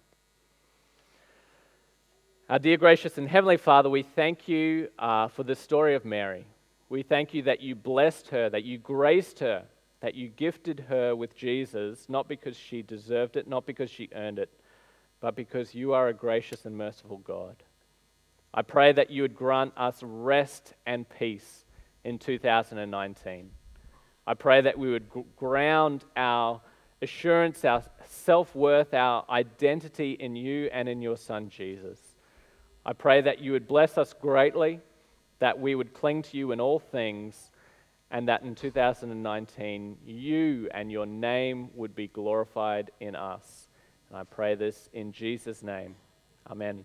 Our 2.49 2.59
dear 2.59 2.77
gracious 2.77 3.17
and 3.17 3.27
heavenly 3.27 3.57
Father, 3.57 3.89
we 3.89 4.03
thank 4.03 4.47
you 4.47 4.89
uh, 4.99 5.29
for 5.29 5.43
the 5.43 5.55
story 5.55 5.95
of 5.95 6.03
Mary. 6.03 6.45
We 6.89 7.03
thank 7.03 7.33
you 7.33 7.43
that 7.43 7.61
you 7.61 7.73
blessed 7.75 8.27
her, 8.29 8.49
that 8.49 8.65
you 8.65 8.77
graced 8.77 9.39
her, 9.39 9.63
that 10.01 10.13
you 10.13 10.27
gifted 10.27 10.85
her 10.89 11.15
with 11.15 11.35
Jesus, 11.35 12.07
not 12.09 12.27
because 12.27 12.57
she 12.57 12.81
deserved 12.81 13.37
it, 13.37 13.47
not 13.47 13.65
because 13.65 13.89
she 13.89 14.09
earned 14.13 14.37
it, 14.37 14.51
but 15.21 15.35
because 15.35 15.73
you 15.73 15.93
are 15.93 16.09
a 16.09 16.13
gracious 16.13 16.65
and 16.65 16.77
merciful 16.77 17.17
God. 17.19 17.55
I 18.53 18.61
pray 18.63 18.91
that 18.91 19.11
you 19.11 19.21
would 19.21 19.35
grant 19.35 19.73
us 19.77 19.99
rest 20.01 20.73
and 20.85 21.07
peace 21.07 21.65
in 22.03 22.17
2019. 22.17 23.51
I 24.25 24.33
pray 24.33 24.61
that 24.61 24.77
we 24.77 24.91
would 24.91 25.09
ground 25.35 26.03
our 26.15 26.61
assurance, 27.01 27.63
our 27.65 27.83
self 28.05 28.55
worth, 28.55 28.93
our 28.93 29.25
identity 29.29 30.13
in 30.13 30.35
you 30.35 30.69
and 30.71 30.89
in 30.89 31.01
your 31.01 31.17
Son, 31.17 31.49
Jesus. 31.49 31.99
I 32.85 32.93
pray 32.93 33.21
that 33.21 33.39
you 33.39 33.51
would 33.51 33.67
bless 33.67 33.97
us 33.97 34.13
greatly, 34.13 34.79
that 35.39 35.59
we 35.59 35.75
would 35.75 35.93
cling 35.93 36.21
to 36.23 36.37
you 36.37 36.51
in 36.51 36.59
all 36.59 36.79
things, 36.79 37.51
and 38.11 38.27
that 38.27 38.41
in 38.41 38.55
2019 38.55 39.97
you 40.05 40.69
and 40.73 40.91
your 40.91 41.05
name 41.05 41.69
would 41.75 41.95
be 41.95 42.07
glorified 42.07 42.91
in 42.99 43.15
us. 43.15 43.67
And 44.09 44.17
I 44.17 44.23
pray 44.23 44.55
this 44.55 44.89
in 44.93 45.11
Jesus' 45.11 45.61
name. 45.61 45.95
Amen. 46.49 46.83